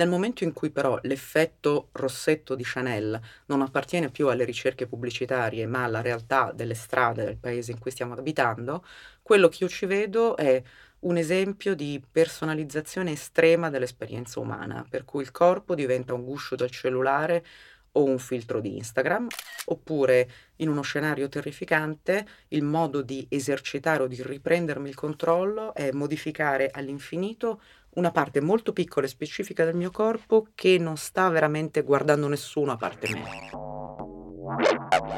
Nel 0.00 0.08
momento 0.08 0.44
in 0.44 0.54
cui 0.54 0.70
però 0.70 0.98
l'effetto 1.02 1.90
rossetto 1.92 2.54
di 2.54 2.62
Chanel 2.64 3.20
non 3.46 3.60
appartiene 3.60 4.08
più 4.08 4.28
alle 4.28 4.44
ricerche 4.44 4.86
pubblicitarie, 4.86 5.66
ma 5.66 5.84
alla 5.84 6.00
realtà 6.00 6.52
delle 6.54 6.72
strade 6.72 7.22
del 7.22 7.36
paese 7.36 7.72
in 7.72 7.78
cui 7.78 7.90
stiamo 7.90 8.14
abitando, 8.14 8.82
quello 9.20 9.48
che 9.48 9.58
io 9.64 9.68
ci 9.68 9.84
vedo 9.84 10.38
è 10.38 10.62
un 11.00 11.18
esempio 11.18 11.74
di 11.74 12.02
personalizzazione 12.10 13.12
estrema 13.12 13.68
dell'esperienza 13.68 14.40
umana, 14.40 14.86
per 14.88 15.04
cui 15.04 15.20
il 15.20 15.32
corpo 15.32 15.74
diventa 15.74 16.14
un 16.14 16.24
guscio 16.24 16.56
del 16.56 16.70
cellulare 16.70 17.44
o 17.92 18.04
un 18.04 18.18
filtro 18.18 18.60
di 18.60 18.76
Instagram, 18.78 19.26
oppure 19.66 20.30
in 20.56 20.70
uno 20.70 20.80
scenario 20.80 21.28
terrificante 21.28 22.26
il 22.48 22.62
modo 22.62 23.02
di 23.02 23.26
esercitare 23.28 24.04
o 24.04 24.06
di 24.06 24.22
riprendermi 24.22 24.88
il 24.88 24.94
controllo 24.94 25.74
è 25.74 25.90
modificare 25.92 26.70
all'infinito 26.72 27.60
una 27.94 28.10
parte 28.10 28.40
molto 28.40 28.72
piccola 28.72 29.06
e 29.06 29.08
specifica 29.08 29.64
del 29.64 29.74
mio 29.74 29.90
corpo 29.90 30.46
che 30.54 30.78
non 30.78 30.96
sta 30.96 31.28
veramente 31.28 31.82
guardando 31.82 32.28
nessuno 32.28 32.72
a 32.72 32.76
parte 32.76 33.08
me. 33.10 33.24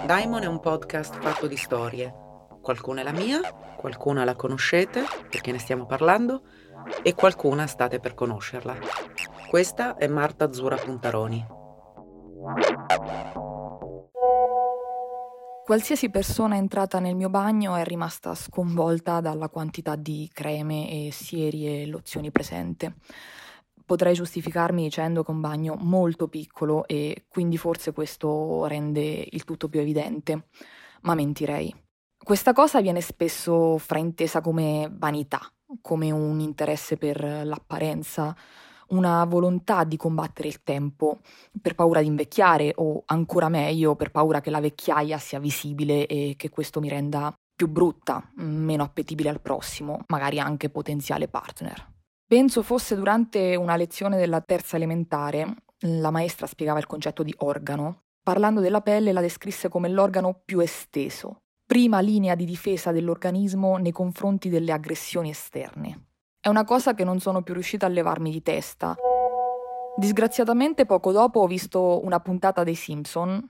Daimon 0.06 0.42
è 0.42 0.46
un 0.46 0.60
podcast 0.60 1.18
fatto 1.18 1.46
di 1.46 1.56
storie. 1.56 2.14
Qualcuna 2.60 3.00
è 3.00 3.04
la 3.04 3.12
mia, 3.12 3.40
qualcuna 3.76 4.24
la 4.24 4.36
conoscete 4.36 5.02
perché 5.28 5.52
ne 5.52 5.58
stiamo 5.58 5.86
parlando 5.86 6.42
e 7.02 7.14
qualcuna 7.14 7.66
state 7.66 7.98
per 8.00 8.14
conoscerla. 8.14 8.76
Questa 9.48 9.96
è 9.96 10.06
Marta 10.06 10.44
Azzurra 10.44 10.76
Puntaroni. 10.76 11.46
Qualsiasi 15.64 16.10
persona 16.10 16.56
entrata 16.56 16.98
nel 16.98 17.14
mio 17.14 17.30
bagno 17.30 17.76
è 17.76 17.84
rimasta 17.84 18.34
sconvolta 18.34 19.20
dalla 19.20 19.48
quantità 19.48 19.94
di 19.94 20.28
creme 20.32 20.90
e 20.90 21.10
sieri 21.12 21.82
e 21.82 21.86
lozioni 21.86 22.32
presente. 22.32 22.96
Potrei 23.86 24.12
giustificarmi 24.12 24.82
dicendo 24.82 25.22
che 25.22 25.30
è 25.30 25.34
un 25.34 25.40
bagno 25.40 25.76
molto 25.78 26.26
piccolo 26.26 26.84
e 26.88 27.26
quindi 27.28 27.58
forse 27.58 27.92
questo 27.92 28.66
rende 28.66 29.24
il 29.30 29.44
tutto 29.44 29.68
più 29.68 29.78
evidente, 29.78 30.48
ma 31.02 31.14
mentirei. 31.14 31.72
Questa 32.18 32.52
cosa 32.52 32.80
viene 32.80 33.00
spesso 33.00 33.78
fraintesa 33.78 34.40
come 34.40 34.90
vanità, 34.92 35.40
come 35.80 36.10
un 36.10 36.40
interesse 36.40 36.96
per 36.96 37.22
l'apparenza, 37.22 38.36
una 38.92 39.24
volontà 39.24 39.84
di 39.84 39.96
combattere 39.96 40.48
il 40.48 40.62
tempo 40.62 41.20
per 41.60 41.74
paura 41.74 42.00
di 42.00 42.06
invecchiare 42.06 42.72
o 42.76 43.02
ancora 43.06 43.48
meglio 43.48 43.96
per 43.96 44.10
paura 44.10 44.40
che 44.40 44.50
la 44.50 44.60
vecchiaia 44.60 45.18
sia 45.18 45.38
visibile 45.38 46.06
e 46.06 46.34
che 46.36 46.48
questo 46.50 46.80
mi 46.80 46.88
renda 46.88 47.32
più 47.54 47.68
brutta, 47.68 48.30
meno 48.36 48.82
appetibile 48.82 49.28
al 49.28 49.40
prossimo, 49.40 50.04
magari 50.08 50.40
anche 50.40 50.70
potenziale 50.70 51.28
partner. 51.28 51.90
Penso 52.26 52.62
fosse 52.62 52.96
durante 52.96 53.54
una 53.56 53.76
lezione 53.76 54.16
della 54.16 54.40
terza 54.40 54.76
elementare, 54.76 55.54
la 55.80 56.10
maestra 56.10 56.46
spiegava 56.46 56.78
il 56.78 56.86
concetto 56.86 57.22
di 57.22 57.34
organo. 57.38 58.04
Parlando 58.22 58.60
della 58.60 58.80
pelle 58.80 59.12
la 59.12 59.20
descrisse 59.20 59.68
come 59.68 59.88
l'organo 59.88 60.40
più 60.44 60.60
esteso, 60.60 61.38
prima 61.66 62.00
linea 62.00 62.34
di 62.34 62.44
difesa 62.44 62.92
dell'organismo 62.92 63.76
nei 63.76 63.92
confronti 63.92 64.48
delle 64.48 64.72
aggressioni 64.72 65.30
esterne. 65.30 66.11
È 66.44 66.48
una 66.48 66.64
cosa 66.64 66.92
che 66.92 67.04
non 67.04 67.20
sono 67.20 67.42
più 67.42 67.54
riuscita 67.54 67.86
a 67.86 67.88
levarmi 67.88 68.28
di 68.28 68.42
testa. 68.42 68.96
Disgraziatamente 69.96 70.86
poco 70.86 71.12
dopo 71.12 71.38
ho 71.38 71.46
visto 71.46 72.04
una 72.04 72.18
puntata 72.18 72.64
dei 72.64 72.74
Simpson, 72.74 73.48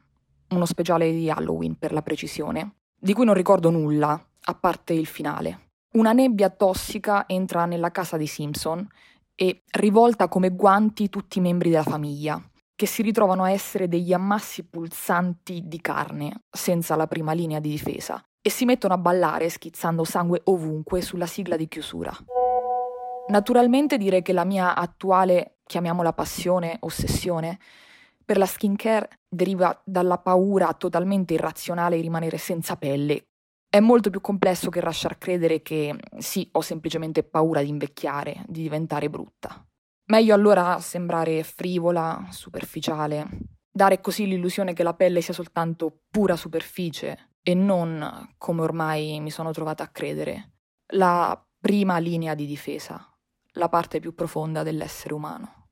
uno 0.50 0.64
speciale 0.66 1.11
di 1.11 1.31
Halloween 1.31 1.78
per 1.78 1.94
la 1.94 2.02
precisione, 2.02 2.74
di 2.94 3.14
cui 3.14 3.24
non 3.24 3.33
ricordo 3.33 3.70
nulla, 3.70 4.22
a 4.42 4.55
parte 4.55 4.92
il 4.92 5.07
finale. 5.07 5.70
Una 5.94 6.12
nebbia 6.12 6.50
tossica 6.50 7.26
entra 7.26 7.64
nella 7.64 7.90
casa 7.90 8.18
dei 8.18 8.26
Simpson 8.26 8.87
e 9.35 9.62
rivolta 9.70 10.28
come 10.28 10.50
guanti 10.50 11.09
tutti 11.09 11.38
i 11.38 11.40
membri 11.40 11.70
della 11.70 11.85
famiglia, 11.85 12.38
che 12.76 12.85
si 12.85 13.00
ritrovano 13.00 13.44
a 13.44 13.50
essere 13.52 13.88
degli 13.88 14.12
ammassi 14.12 14.66
pulsanti 14.68 15.62
di 15.64 15.81
carne, 15.81 16.42
senza 16.50 16.94
la 16.94 17.07
prima 17.07 17.33
linea 17.33 17.59
di 17.59 17.70
difesa, 17.70 18.22
e 18.42 18.50
si 18.50 18.66
mettono 18.66 18.92
a 18.92 18.98
ballare 18.98 19.48
schizzando 19.48 20.05
sangue 20.05 20.42
ovunque 20.44 21.00
sulla 21.00 21.24
sigla 21.24 21.57
di 21.57 21.68
chiusura. 21.68 22.14
Naturalmente 23.28 23.98
direi 23.98 24.22
che 24.22 24.32
la 24.32 24.44
mia 24.44 24.74
attuale, 24.74 25.58
chiamiamola 25.64 26.12
passione, 26.12 26.76
ossessione, 26.80 27.58
per 28.24 28.37
la 28.37 28.46
skincare 28.46 29.20
deriva 29.28 29.80
dalla 29.85 30.18
paura 30.18 30.72
totalmente 30.74 31.35
irrazionale 31.35 31.96
di 31.96 32.02
rimanere 32.02 32.37
senza 32.38 32.76
pelle. 32.76 33.26
È 33.68 33.80
molto 33.80 34.11
più 34.11 34.20
complesso 34.20 34.70
che 34.70 34.82
lasciar 34.82 35.18
credere 35.18 35.62
che 35.62 35.96
sì, 36.18 36.48
ho 36.52 36.61
semplicemente 36.61 37.22
paura 37.22 37.62
di 37.62 37.68
invecchiare, 37.68 38.44
di 38.46 38.62
diventare 38.62 39.08
brutta. 39.08 39.64
Meglio 40.11 40.35
allora 40.35 40.78
sembrare 40.78 41.42
frivola, 41.42 42.26
superficiale, 42.30 43.26
dare 43.70 44.00
così 44.00 44.26
l'illusione 44.26 44.74
che 44.74 44.82
la 44.82 44.94
pelle 44.94 45.22
sia 45.22 45.32
soltanto 45.32 46.02
pura 46.11 46.37
superficie 46.37 47.30
e 47.42 47.54
non, 47.54 48.35
come 48.37 48.61
ormai 48.61 49.20
mi 49.20 49.30
sono 49.30 49.52
trovata 49.52 49.85
a 49.85 49.88
credere, 49.88 50.50
la 50.94 51.42
prima 51.58 51.98
linea 51.98 52.35
di 52.35 52.44
difesa 52.44 53.12
la 53.55 53.69
parte 53.69 54.01
più 54.01 54.15
profonda 54.15 54.62
dell'essere 54.62 55.15
umano. 55.15 55.67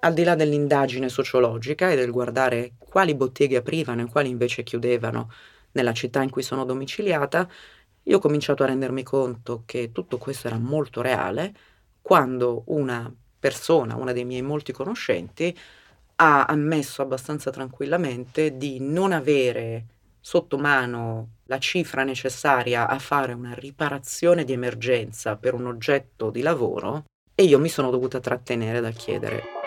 Al 0.00 0.14
di 0.14 0.24
là 0.24 0.34
dell'indagine 0.34 1.08
sociologica 1.08 1.90
e 1.90 1.96
del 1.96 2.10
guardare 2.10 2.72
quali 2.78 3.14
botteghe 3.14 3.56
aprivano 3.56 4.02
e 4.02 4.10
quali 4.10 4.28
invece 4.28 4.62
chiudevano 4.62 5.30
nella 5.72 5.92
città 5.92 6.22
in 6.22 6.30
cui 6.30 6.42
sono 6.42 6.64
domiciliata, 6.64 7.48
io 8.04 8.16
ho 8.16 8.20
cominciato 8.20 8.62
a 8.62 8.66
rendermi 8.66 9.02
conto 9.02 9.62
che 9.64 9.92
tutto 9.92 10.18
questo 10.18 10.48
era 10.48 10.58
molto 10.58 11.02
reale 11.02 11.54
quando 12.00 12.64
una 12.66 13.12
persona, 13.38 13.94
una 13.94 14.12
dei 14.12 14.24
miei 14.24 14.42
molti 14.42 14.72
conoscenti, 14.72 15.56
ha 16.16 16.44
ammesso 16.46 17.02
abbastanza 17.02 17.50
tranquillamente 17.50 18.56
di 18.56 18.78
non 18.80 19.12
avere 19.12 19.86
sotto 20.22 20.56
mano 20.56 21.32
la 21.44 21.58
cifra 21.58 22.02
necessaria 22.02 22.88
a 22.88 22.98
fare 22.98 23.34
una 23.34 23.52
riparazione 23.52 24.44
di 24.44 24.54
emergenza 24.54 25.36
per 25.36 25.52
un 25.52 25.66
oggetto 25.66 26.30
di 26.30 26.40
lavoro 26.40 27.04
e 27.34 27.42
io 27.42 27.58
mi 27.58 27.68
sono 27.68 27.90
dovuta 27.90 28.20
trattenere 28.20 28.80
dal 28.80 28.94
chiedere 28.94 29.60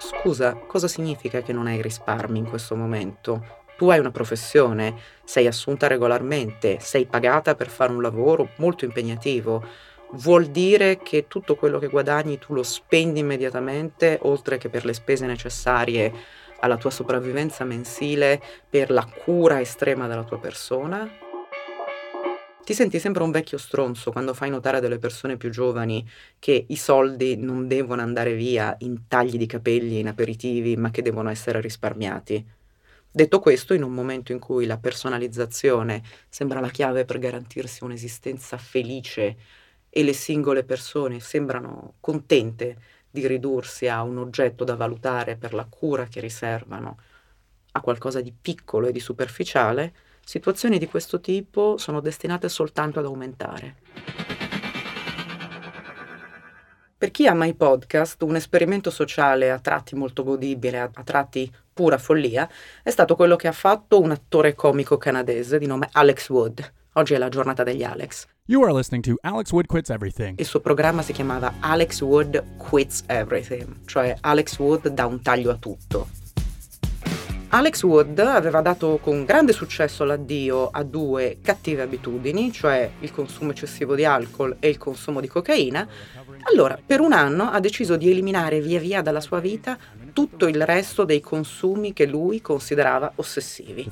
scusa, 0.00 0.54
cosa 0.54 0.88
significa 0.88 1.42
che 1.42 1.52
non 1.52 1.66
hai 1.66 1.80
risparmi 1.80 2.38
in 2.38 2.48
questo 2.48 2.74
momento? 2.74 3.58
Tu 3.76 3.88
hai 3.88 3.98
una 3.98 4.10
professione, 4.10 4.94
sei 5.24 5.46
assunta 5.46 5.86
regolarmente, 5.86 6.78
sei 6.80 7.06
pagata 7.06 7.54
per 7.54 7.68
fare 7.68 7.92
un 7.92 8.02
lavoro 8.02 8.50
molto 8.56 8.84
impegnativo. 8.84 9.64
Vuol 10.12 10.46
dire 10.46 10.98
che 10.98 11.26
tutto 11.28 11.54
quello 11.54 11.78
che 11.78 11.88
guadagni 11.88 12.38
tu 12.38 12.52
lo 12.52 12.62
spendi 12.62 13.20
immediatamente, 13.20 14.18
oltre 14.22 14.58
che 14.58 14.68
per 14.68 14.84
le 14.84 14.92
spese 14.92 15.24
necessarie 15.24 16.12
alla 16.60 16.76
tua 16.76 16.90
sopravvivenza 16.90 17.64
mensile 17.64 18.40
per 18.68 18.90
la 18.90 19.04
cura 19.04 19.60
estrema 19.60 20.06
della 20.06 20.24
tua 20.24 20.38
persona? 20.38 21.10
Ti 22.62 22.76
senti 22.76 23.00
sempre 23.00 23.24
un 23.24 23.32
vecchio 23.32 23.58
stronzo 23.58 24.12
quando 24.12 24.32
fai 24.32 24.48
notare 24.48 24.76
a 24.76 24.80
delle 24.80 24.98
persone 24.98 25.36
più 25.36 25.50
giovani 25.50 26.08
che 26.38 26.66
i 26.68 26.76
soldi 26.76 27.36
non 27.36 27.66
devono 27.66 28.00
andare 28.00 28.34
via 28.34 28.76
in 28.80 29.08
tagli 29.08 29.36
di 29.36 29.46
capelli, 29.46 29.98
in 29.98 30.06
aperitivi, 30.06 30.76
ma 30.76 30.90
che 30.90 31.02
devono 31.02 31.30
essere 31.30 31.60
risparmiati. 31.60 32.46
Detto 33.10 33.40
questo, 33.40 33.74
in 33.74 33.82
un 33.82 33.92
momento 33.92 34.30
in 34.30 34.38
cui 34.38 34.66
la 34.66 34.78
personalizzazione 34.78 36.00
sembra 36.28 36.60
la 36.60 36.68
chiave 36.68 37.04
per 37.04 37.18
garantirsi 37.18 37.82
un'esistenza 37.82 38.56
felice 38.56 39.36
e 39.88 40.04
le 40.04 40.12
singole 40.12 40.62
persone 40.62 41.18
sembrano 41.18 41.94
contente 41.98 42.76
di 43.10 43.26
ridursi 43.26 43.88
a 43.88 44.02
un 44.02 44.18
oggetto 44.18 44.64
da 44.64 44.76
valutare 44.76 45.36
per 45.36 45.52
la 45.52 45.66
cura 45.68 46.06
che 46.06 46.20
riservano 46.20 46.98
a 47.72 47.80
qualcosa 47.80 48.20
di 48.20 48.32
piccolo 48.32 48.88
e 48.88 48.92
di 48.92 49.00
superficiale, 49.00 49.92
situazioni 50.24 50.78
di 50.78 50.86
questo 50.86 51.20
tipo 51.20 51.76
sono 51.76 52.00
destinate 52.00 52.48
soltanto 52.48 52.98
ad 52.98 53.04
aumentare. 53.04 53.76
Per 57.00 57.10
chi 57.10 57.26
ama 57.26 57.46
i 57.46 57.54
podcast, 57.54 58.20
un 58.22 58.36
esperimento 58.36 58.90
sociale 58.90 59.50
a 59.50 59.58
tratti 59.58 59.94
molto 59.94 60.22
godibile, 60.22 60.80
a, 60.80 60.90
tratti 61.02 61.50
pura 61.72 61.96
follia, 61.96 62.46
è 62.82 62.90
stato 62.90 63.16
quello 63.16 63.36
che 63.36 63.48
ha 63.48 63.52
fatto 63.52 63.98
un 63.98 64.10
attore 64.10 64.54
comico 64.54 64.98
canadese 64.98 65.56
di 65.56 65.66
nome 65.66 65.88
Alex 65.92 66.28
Wood. 66.28 66.72
Oggi 66.94 67.14
è 67.14 67.18
la 67.18 67.28
giornata 67.28 67.62
degli 67.62 67.84
Alex. 67.84 68.26
You 68.46 68.64
are 68.64 68.72
listening 68.72 69.04
to 69.04 69.14
Alex 69.20 69.52
Wood 69.52 69.66
Quits 69.66 69.90
Everything. 69.90 70.36
Il 70.40 70.44
suo 70.44 70.58
programma 70.58 71.02
si 71.02 71.12
chiamava 71.12 71.54
Alex 71.60 72.00
Wood 72.00 72.56
Quits 72.56 73.04
Everything, 73.06 73.84
cioè 73.86 74.16
Alex 74.20 74.58
Wood 74.58 74.88
dà 74.88 75.06
un 75.06 75.22
taglio 75.22 75.52
a 75.52 75.54
tutto. 75.54 76.08
Alex 77.50 77.82
Wood 77.84 78.18
aveva 78.18 78.60
dato 78.60 78.98
con 79.00 79.24
grande 79.24 79.52
successo 79.52 80.02
l'addio 80.02 80.68
a 80.68 80.82
due 80.82 81.38
cattive 81.40 81.82
abitudini, 81.82 82.50
cioè 82.50 82.90
il 82.98 83.12
consumo 83.12 83.52
eccessivo 83.52 83.94
di 83.94 84.04
alcol 84.04 84.56
e 84.58 84.68
il 84.68 84.78
consumo 84.78 85.20
di 85.20 85.28
cocaina, 85.28 85.86
allora, 86.52 86.78
per 86.84 87.00
un 87.00 87.12
anno 87.12 87.50
ha 87.50 87.60
deciso 87.60 87.96
di 87.96 88.10
eliminare 88.10 88.60
via 88.60 88.80
via 88.80 89.02
dalla 89.02 89.20
sua 89.20 89.40
vita 89.40 89.78
tutto 90.12 90.46
il 90.46 90.64
resto 90.64 91.04
dei 91.04 91.20
consumi 91.20 91.92
che 91.92 92.06
lui 92.06 92.40
considerava 92.40 93.12
ossessivi. 93.16 93.90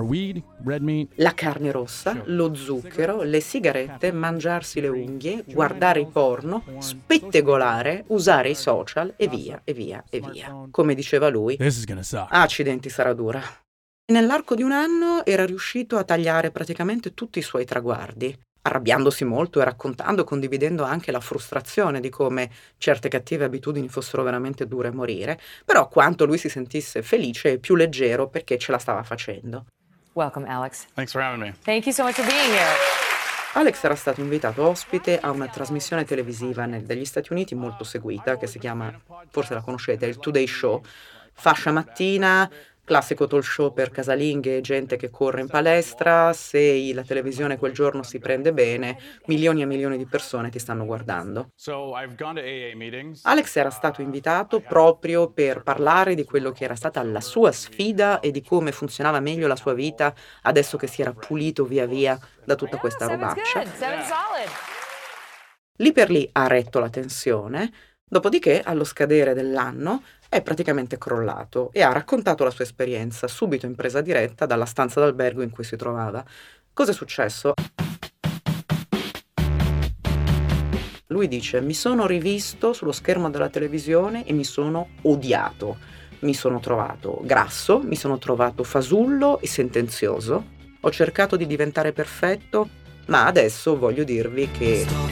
Weed, 0.00 0.42
meat, 0.80 1.08
La 1.16 1.34
carne 1.34 1.70
rossa, 1.70 2.22
lo 2.26 2.54
zucchero, 2.54 3.22
le 3.22 3.40
sigarette, 3.40 4.12
mangiarsi 4.12 4.80
le 4.80 4.88
unghie, 4.88 5.44
guardare 5.46 6.00
il 6.00 6.06
porno, 6.06 6.62
spettegolare, 6.78 8.04
usare 8.08 8.50
i 8.50 8.54
social 8.54 9.14
e 9.16 9.28
via, 9.28 9.60
e 9.64 9.72
via, 9.72 10.02
e 10.08 10.20
via. 10.20 10.66
Come 10.70 10.94
diceva 10.94 11.28
lui, 11.28 11.58
accidenti 12.28 12.88
sarà 12.88 13.12
dura. 13.12 13.42
Nell'arco 14.10 14.54
di 14.54 14.62
un 14.62 14.72
anno 14.72 15.24
era 15.26 15.44
riuscito 15.44 15.98
a 15.98 16.04
tagliare 16.04 16.50
praticamente 16.50 17.12
tutti 17.12 17.38
i 17.38 17.42
suoi 17.42 17.66
traguardi 17.66 18.36
arrabbiandosi 18.68 19.24
molto 19.24 19.60
e 19.60 19.64
raccontando, 19.64 20.24
condividendo 20.24 20.84
anche 20.84 21.10
la 21.10 21.20
frustrazione 21.20 22.00
di 22.00 22.08
come 22.08 22.50
certe 22.78 23.08
cattive 23.08 23.44
abitudini 23.44 23.88
fossero 23.88 24.22
veramente 24.22 24.66
dure 24.66 24.88
a 24.88 24.92
morire, 24.92 25.40
però 25.64 25.88
quanto 25.88 26.24
lui 26.24 26.38
si 26.38 26.48
sentisse 26.48 27.02
felice 27.02 27.52
e 27.52 27.58
più 27.58 27.74
leggero 27.74 28.28
perché 28.28 28.56
ce 28.58 28.70
la 28.70 28.78
stava 28.78 29.02
facendo. 29.02 29.66
Welcome 30.12 30.48
Alex. 30.48 30.86
Thanks 30.94 31.12
for 31.12 31.20
having 31.20 31.40
me. 31.40 31.54
Thank 31.64 31.86
you 31.86 31.92
so 31.92 32.04
much 32.04 32.14
for 32.14 32.24
being 32.24 32.52
here. 32.52 33.06
Alex 33.54 33.82
era 33.82 33.94
stato 33.94 34.20
invitato 34.20 34.62
ospite 34.62 35.18
a 35.18 35.30
una 35.30 35.48
trasmissione 35.48 36.04
televisiva 36.04 36.66
negli 36.66 37.04
Stati 37.04 37.32
Uniti 37.32 37.54
molto 37.54 37.82
seguita 37.82 38.36
che 38.36 38.46
si 38.46 38.58
chiama, 38.58 38.92
forse 39.30 39.54
la 39.54 39.62
conoscete, 39.62 40.06
il 40.06 40.18
Today 40.18 40.46
Show, 40.46 40.82
fascia 41.32 41.72
mattina, 41.72 42.48
classico 42.88 43.26
talk 43.26 43.44
show 43.44 43.72
per 43.72 43.90
casalinghe, 43.90 44.62
gente 44.62 44.96
che 44.96 45.10
corre 45.10 45.42
in 45.42 45.46
palestra, 45.46 46.32
se 46.32 46.90
la 46.94 47.02
televisione 47.02 47.58
quel 47.58 47.72
giorno 47.72 48.02
si 48.02 48.18
prende 48.18 48.54
bene, 48.54 48.96
milioni 49.26 49.60
e 49.60 49.66
milioni 49.66 49.98
di 49.98 50.06
persone 50.06 50.48
ti 50.48 50.58
stanno 50.58 50.86
guardando. 50.86 51.50
Alex 53.24 53.56
era 53.56 53.68
stato 53.68 54.00
invitato 54.00 54.60
proprio 54.60 55.30
per 55.30 55.62
parlare 55.62 56.14
di 56.14 56.24
quello 56.24 56.50
che 56.50 56.64
era 56.64 56.74
stata 56.74 57.02
la 57.02 57.20
sua 57.20 57.52
sfida 57.52 58.20
e 58.20 58.30
di 58.30 58.42
come 58.42 58.72
funzionava 58.72 59.20
meglio 59.20 59.46
la 59.46 59.56
sua 59.56 59.74
vita 59.74 60.14
adesso 60.42 60.78
che 60.78 60.86
si 60.86 61.02
era 61.02 61.12
pulito 61.12 61.66
via 61.66 61.84
via 61.84 62.18
da 62.42 62.54
tutta 62.54 62.78
questa 62.78 63.06
robaccia. 63.06 63.64
Lì 65.80 65.92
per 65.92 66.10
lì 66.10 66.28
ha 66.32 66.46
retto 66.46 66.80
la 66.80 66.88
tensione, 66.88 67.70
dopodiché 68.08 68.62
allo 68.62 68.84
scadere 68.84 69.34
dell'anno 69.34 70.02
è 70.28 70.42
praticamente 70.42 70.98
crollato 70.98 71.70
e 71.72 71.82
ha 71.82 71.92
raccontato 71.92 72.44
la 72.44 72.50
sua 72.50 72.64
esperienza 72.64 73.28
subito 73.28 73.66
in 73.66 73.74
presa 73.74 74.00
diretta 74.00 74.46
dalla 74.46 74.66
stanza 74.66 75.00
d'albergo 75.00 75.42
in 75.42 75.50
cui 75.50 75.64
si 75.64 75.76
trovava. 75.76 76.24
Cosa 76.72 76.90
è 76.90 76.94
successo? 76.94 77.54
Lui 81.10 81.26
dice, 81.26 81.60
mi 81.62 81.72
sono 81.72 82.06
rivisto 82.06 82.74
sullo 82.74 82.92
schermo 82.92 83.30
della 83.30 83.48
televisione 83.48 84.26
e 84.26 84.32
mi 84.32 84.44
sono 84.44 84.90
odiato. 85.02 85.78
Mi 86.20 86.34
sono 86.34 86.60
trovato 86.60 87.20
grasso, 87.22 87.80
mi 87.82 87.96
sono 87.96 88.18
trovato 88.18 88.62
fasullo 88.62 89.40
e 89.40 89.46
sentenzioso. 89.46 90.56
Ho 90.80 90.90
cercato 90.90 91.36
di 91.36 91.46
diventare 91.46 91.92
perfetto, 91.92 92.68
ma 93.06 93.24
adesso 93.24 93.78
voglio 93.78 94.04
dirvi 94.04 94.50
che 94.50 95.07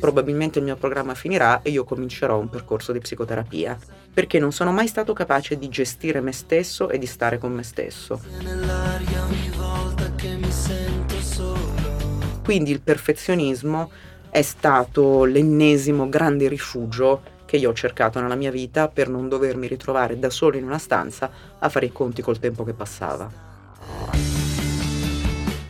probabilmente 0.00 0.58
il 0.58 0.64
mio 0.64 0.76
programma 0.76 1.14
finirà 1.14 1.62
e 1.62 1.70
io 1.70 1.84
comincerò 1.84 2.38
un 2.38 2.48
percorso 2.48 2.90
di 2.90 2.98
psicoterapia, 2.98 3.78
perché 4.12 4.40
non 4.40 4.50
sono 4.50 4.72
mai 4.72 4.88
stato 4.88 5.12
capace 5.12 5.56
di 5.56 5.68
gestire 5.68 6.20
me 6.20 6.32
stesso 6.32 6.88
e 6.88 6.98
di 6.98 7.06
stare 7.06 7.38
con 7.38 7.52
me 7.52 7.62
stesso. 7.62 8.20
Quindi 12.42 12.72
il 12.72 12.80
perfezionismo 12.80 13.90
è 14.30 14.42
stato 14.42 15.24
l'ennesimo 15.24 16.08
grande 16.08 16.48
rifugio 16.48 17.22
che 17.44 17.56
io 17.56 17.70
ho 17.70 17.74
cercato 17.74 18.20
nella 18.20 18.36
mia 18.36 18.50
vita 18.50 18.88
per 18.88 19.08
non 19.08 19.28
dovermi 19.28 19.66
ritrovare 19.66 20.18
da 20.18 20.30
solo 20.30 20.56
in 20.56 20.64
una 20.64 20.78
stanza 20.78 21.30
a 21.58 21.68
fare 21.68 21.86
i 21.86 21.92
conti 21.92 22.22
col 22.22 22.38
tempo 22.38 22.64
che 22.64 22.72
passava. 22.72 23.28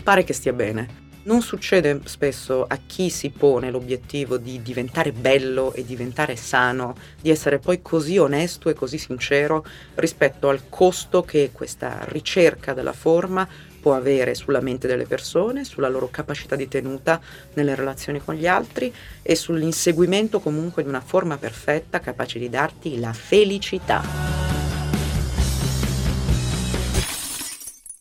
Pare 0.02 0.24
che 0.24 0.32
stia 0.32 0.52
bene, 0.52 1.09
non 1.24 1.42
succede 1.42 2.00
spesso 2.04 2.64
a 2.66 2.78
chi 2.86 3.10
si 3.10 3.30
pone 3.30 3.70
l'obiettivo 3.70 4.36
di 4.36 4.62
diventare 4.62 5.12
bello 5.12 5.72
e 5.72 5.84
diventare 5.84 6.36
sano, 6.36 6.96
di 7.20 7.30
essere 7.30 7.58
poi 7.58 7.82
così 7.82 8.16
onesto 8.18 8.68
e 8.68 8.74
così 8.74 8.98
sincero 8.98 9.64
rispetto 9.96 10.48
al 10.48 10.68
costo 10.68 11.22
che 11.22 11.50
questa 11.52 12.04
ricerca 12.08 12.72
della 12.72 12.92
forma 12.92 13.46
può 13.80 13.94
avere 13.94 14.34
sulla 14.34 14.60
mente 14.60 14.86
delle 14.86 15.06
persone, 15.06 15.64
sulla 15.64 15.88
loro 15.88 16.08
capacità 16.10 16.54
di 16.54 16.68
tenuta 16.68 17.20
nelle 17.54 17.74
relazioni 17.74 18.20
con 18.22 18.34
gli 18.34 18.46
altri 18.46 18.92
e 19.22 19.34
sull'inseguimento 19.34 20.40
comunque 20.40 20.82
di 20.82 20.88
una 20.88 21.00
forma 21.00 21.38
perfetta 21.38 22.00
capace 22.00 22.38
di 22.38 22.50
darti 22.50 23.00
la 23.00 23.12
felicità. 23.12 24.49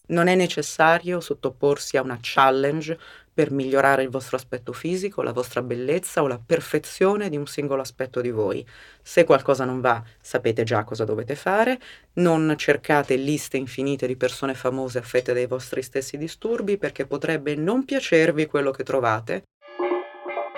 Non 0.10 0.28
è 0.28 0.36
necessario 0.36 1.20
sottoporsi 1.20 1.96
a 1.96 2.02
una 2.02 2.18
challenge 2.20 2.98
per 3.32 3.52
migliorare 3.52 4.04
il 4.04 4.10
vostro 4.10 4.38
aspetto 4.38 4.74
fisico, 4.74 5.22
la 5.22 5.32
vostra 5.32 5.62
bellezza 5.62 6.22
o 6.24 6.28
la 6.28 6.42
perfezione 6.44 7.30
di 7.30 7.38
un 7.38 7.46
singolo 7.46 7.82
aspetto 7.82 8.20
di 8.20 8.32
voi. 8.32 8.66
Se 9.02 9.24
qualcosa 9.24 9.66
non 9.66 9.82
va, 9.82 10.04
sapete 10.20 10.64
già 10.64 10.84
cosa 10.84 11.06
dovete 11.06 11.36
fare, 11.36 11.80
non 12.14 12.54
cercate 12.58 13.16
liste 13.16 13.58
infinite 13.58 14.08
di 14.08 14.18
persone 14.18 14.56
famose 14.56 14.98
affette 14.98 15.32
dai 15.32 15.46
vostri 15.46 15.84
stessi 15.84 16.18
disturbi 16.18 16.78
perché 16.78 17.06
potrebbe 17.06 17.56
non 17.56 17.86
piacervi 17.86 18.48
quello 18.48 18.72
che 18.72 18.84
trovate. 18.84 19.44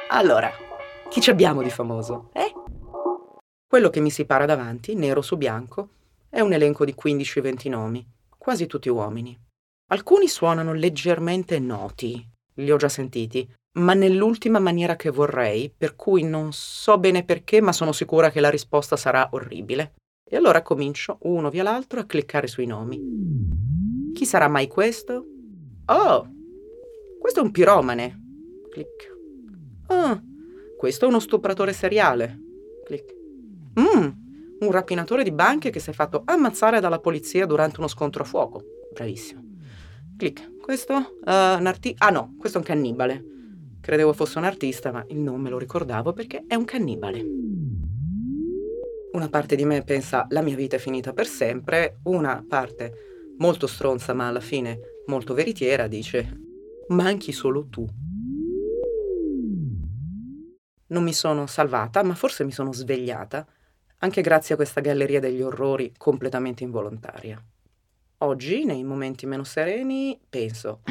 Allora, 0.09 0.49
chi 1.09 1.19
ci 1.19 1.29
abbiamo 1.29 1.61
di 1.61 1.69
famoso? 1.69 2.31
Eh? 2.33 2.51
Quello 3.67 3.89
che 3.89 3.99
mi 3.99 4.09
si 4.09 4.25
para 4.25 4.45
davanti, 4.45 4.95
nero 4.95 5.21
su 5.21 5.37
bianco, 5.37 5.89
è 6.29 6.39
un 6.39 6.53
elenco 6.53 6.85
di 6.85 6.95
15-20 6.97 7.69
nomi 7.69 8.19
quasi 8.41 8.65
tutti 8.65 8.89
uomini. 8.89 9.39
Alcuni 9.91 10.27
suonano 10.27 10.73
leggermente 10.73 11.59
noti, 11.59 12.27
li 12.55 12.71
ho 12.71 12.75
già 12.75 12.89
sentiti, 12.89 13.47
ma 13.73 13.93
nell'ultima 13.93 14.57
maniera 14.57 14.95
che 14.95 15.11
vorrei, 15.11 15.71
per 15.77 15.95
cui 15.95 16.23
non 16.23 16.51
so 16.51 16.97
bene 16.97 17.23
perché, 17.23 17.61
ma 17.61 17.71
sono 17.71 17.91
sicura 17.91 18.31
che 18.31 18.39
la 18.39 18.49
risposta 18.49 18.95
sarà 18.95 19.29
orribile. 19.33 19.93
E 20.27 20.37
allora 20.37 20.63
comincio, 20.63 21.19
uno 21.21 21.51
via 21.51 21.61
l'altro, 21.61 21.99
a 21.99 22.05
cliccare 22.05 22.47
sui 22.47 22.65
nomi. 22.65 24.11
Chi 24.11 24.25
sarà 24.25 24.47
mai 24.47 24.67
questo? 24.67 25.23
Oh, 25.85 26.27
questo 27.19 27.41
è 27.41 27.43
un 27.43 27.51
piromane. 27.51 28.21
Clic. 28.71 29.17
Ah, 29.85 30.19
questo 30.79 31.05
è 31.05 31.07
uno 31.07 31.19
stupratore 31.19 31.73
seriale. 31.73 32.39
Clic. 32.85 33.15
Mmm, 33.79 34.20
un 34.61 34.71
rapinatore 34.71 35.23
di 35.23 35.31
banche 35.31 35.69
che 35.69 35.79
si 35.79 35.89
è 35.89 35.93
fatto 35.93 36.21
ammazzare 36.25 36.79
dalla 36.79 36.99
polizia 36.99 37.45
durante 37.45 37.79
uno 37.79 37.87
scontro 37.87 38.23
a 38.23 38.25
fuoco. 38.25 38.63
Bravissimo. 38.93 39.43
Clic. 40.17 40.59
Questo? 40.61 40.93
Uh, 40.93 41.57
un 41.57 41.65
arti- 41.65 41.95
ah 41.97 42.09
no, 42.09 42.35
questo 42.37 42.59
è 42.59 42.61
un 42.61 42.67
cannibale. 42.67 43.25
Credevo 43.81 44.13
fosse 44.13 44.37
un 44.37 44.43
artista, 44.43 44.91
ma 44.91 45.03
il 45.09 45.17
nome 45.17 45.49
lo 45.49 45.57
ricordavo 45.57 46.13
perché 46.13 46.43
è 46.47 46.53
un 46.53 46.65
cannibale. 46.65 47.25
Una 49.13 49.27
parte 49.29 49.55
di 49.55 49.65
me 49.65 49.83
pensa 49.83 50.27
la 50.29 50.41
mia 50.41 50.55
vita 50.55 50.75
è 50.75 50.79
finita 50.79 51.11
per 51.11 51.25
sempre, 51.25 51.99
una 52.03 52.45
parte 52.47 53.33
molto 53.39 53.65
stronza 53.65 54.13
ma 54.13 54.27
alla 54.27 54.39
fine 54.39 54.79
molto 55.07 55.33
veritiera 55.33 55.87
dice 55.87 56.39
manchi 56.89 57.31
solo 57.31 57.67
tu. 57.67 57.85
Non 60.87 61.03
mi 61.03 61.13
sono 61.13 61.47
salvata, 61.47 62.03
ma 62.03 62.13
forse 62.13 62.43
mi 62.43 62.51
sono 62.51 62.71
svegliata 62.71 63.45
anche 64.03 64.21
grazie 64.21 64.53
a 64.53 64.57
questa 64.57 64.81
galleria 64.81 65.19
degli 65.19 65.41
orrori 65.41 65.93
completamente 65.97 66.63
involontaria. 66.63 67.41
Oggi, 68.19 68.65
nei 68.65 68.83
momenti 68.83 69.25
meno 69.25 69.43
sereni, 69.43 70.19
penso... 70.29 70.81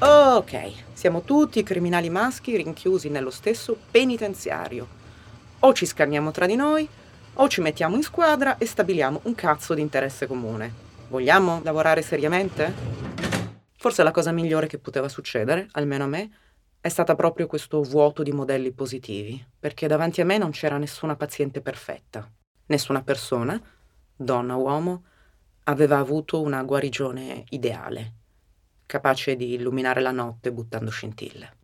Ok, 0.00 0.72
siamo 0.92 1.22
tutti 1.22 1.62
criminali 1.62 2.08
maschi 2.10 2.56
rinchiusi 2.56 3.08
nello 3.08 3.30
stesso 3.30 3.76
penitenziario. 3.90 4.86
O 5.60 5.72
ci 5.72 5.86
scanniamo 5.86 6.30
tra 6.30 6.46
di 6.46 6.56
noi, 6.56 6.88
o 7.34 7.48
ci 7.48 7.60
mettiamo 7.60 7.96
in 7.96 8.02
squadra 8.02 8.58
e 8.58 8.66
stabiliamo 8.66 9.20
un 9.24 9.34
cazzo 9.34 9.74
di 9.74 9.80
interesse 9.80 10.26
comune. 10.26 10.72
Vogliamo 11.08 11.60
lavorare 11.64 12.02
seriamente? 12.02 12.72
Forse 13.76 14.02
la 14.02 14.10
cosa 14.10 14.30
migliore 14.30 14.66
che 14.66 14.78
poteva 14.78 15.08
succedere, 15.08 15.68
almeno 15.72 16.04
a 16.04 16.08
me, 16.08 16.30
è 16.80 16.88
stata 16.88 17.14
proprio 17.14 17.46
questo 17.46 17.82
vuoto 17.82 18.22
di 18.22 18.32
modelli 18.32 18.72
positivi, 18.72 19.44
perché 19.58 19.86
davanti 19.86 20.20
a 20.20 20.24
me 20.24 20.38
non 20.38 20.50
c'era 20.50 20.78
nessuna 20.78 21.16
paziente 21.16 21.60
perfetta. 21.60 22.30
Nessuna 22.66 23.02
persona, 23.02 23.60
donna 24.14 24.56
o 24.56 24.62
uomo, 24.62 25.04
aveva 25.64 25.98
avuto 25.98 26.40
una 26.40 26.62
guarigione 26.62 27.44
ideale 27.50 28.14
capace 28.88 29.36
di 29.36 29.52
illuminare 29.52 30.00
la 30.00 30.10
notte 30.10 30.50
buttando 30.50 30.90
scintille. 30.90 31.56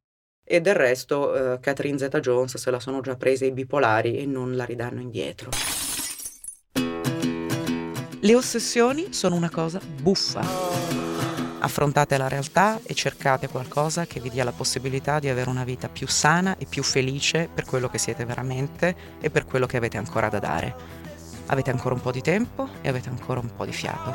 E 0.45 0.61
del 0.61 0.75
resto, 0.75 1.31
uh, 1.31 1.59
Catherine 1.59 1.97
Zeta-Jones 1.97 2.59
se 2.59 2.71
la 2.71 2.79
sono 2.79 3.01
già 3.01 3.17
presa 3.17 3.47
i 3.47 3.51
bipolari 3.51 4.19
e 4.19 4.27
non 4.27 4.55
la 4.55 4.65
ridanno 4.65 5.01
indietro. 5.01 5.49
Le 8.21 8.35
ossessioni 8.35 9.13
sono 9.15 9.37
una 9.37 9.51
cosa 9.51 9.81
buffa. 10.03 11.04
Affrontate 11.65 12.19
la 12.19 12.29
realtà 12.29 12.79
e 12.83 12.93
cercate 12.93 13.49
qualcosa 13.49 14.05
che 14.05 14.21
vi 14.21 14.29
dia 14.29 14.45
la 14.45 14.53
possibilità 14.53 15.19
di 15.19 15.31
avere 15.31 15.49
una 15.49 15.65
vita 15.65 15.89
più 15.89 16.07
sana 16.07 16.59
e 16.59 16.67
più 16.67 16.83
felice 16.83 17.49
per 17.53 17.65
quello 17.65 17.89
che 17.89 17.97
siete 17.97 18.27
veramente 18.27 18.95
e 19.19 19.31
per 19.31 19.47
quello 19.47 19.65
che 19.65 19.79
avete 19.79 19.97
ancora 19.97 20.29
da 20.29 20.39
dare. 20.39 20.75
Avete 21.47 21.71
ancora 21.71 21.95
un 21.95 22.03
po' 22.03 22.13
di 22.13 22.21
tempo 22.21 22.69
e 22.83 22.89
avete 22.91 23.09
ancora 23.09 23.41
un 23.41 23.49
po' 23.57 23.65
di 23.65 23.73
fiato. 23.73 24.13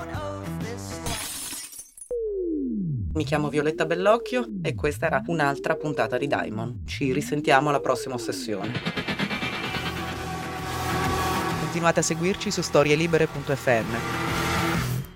Mi 3.13 3.23
chiamo 3.23 3.49
Violetta 3.49 3.87
Bellocchio 3.87 4.47
e 4.61 4.75
questa 4.75 5.07
era 5.07 5.23
un'altra 5.25 5.75
puntata 5.75 6.19
di 6.19 6.27
Diamond. 6.27 6.85
Ci 6.85 7.11
risentiamo 7.11 7.69
alla 7.69 7.79
prossima 7.79 8.19
sessione. 8.19 8.73
Continuate 11.61 12.01
a 12.01 12.03
seguirci 12.03 12.51
su 12.51 12.61
storielibere.fm. 12.61 14.28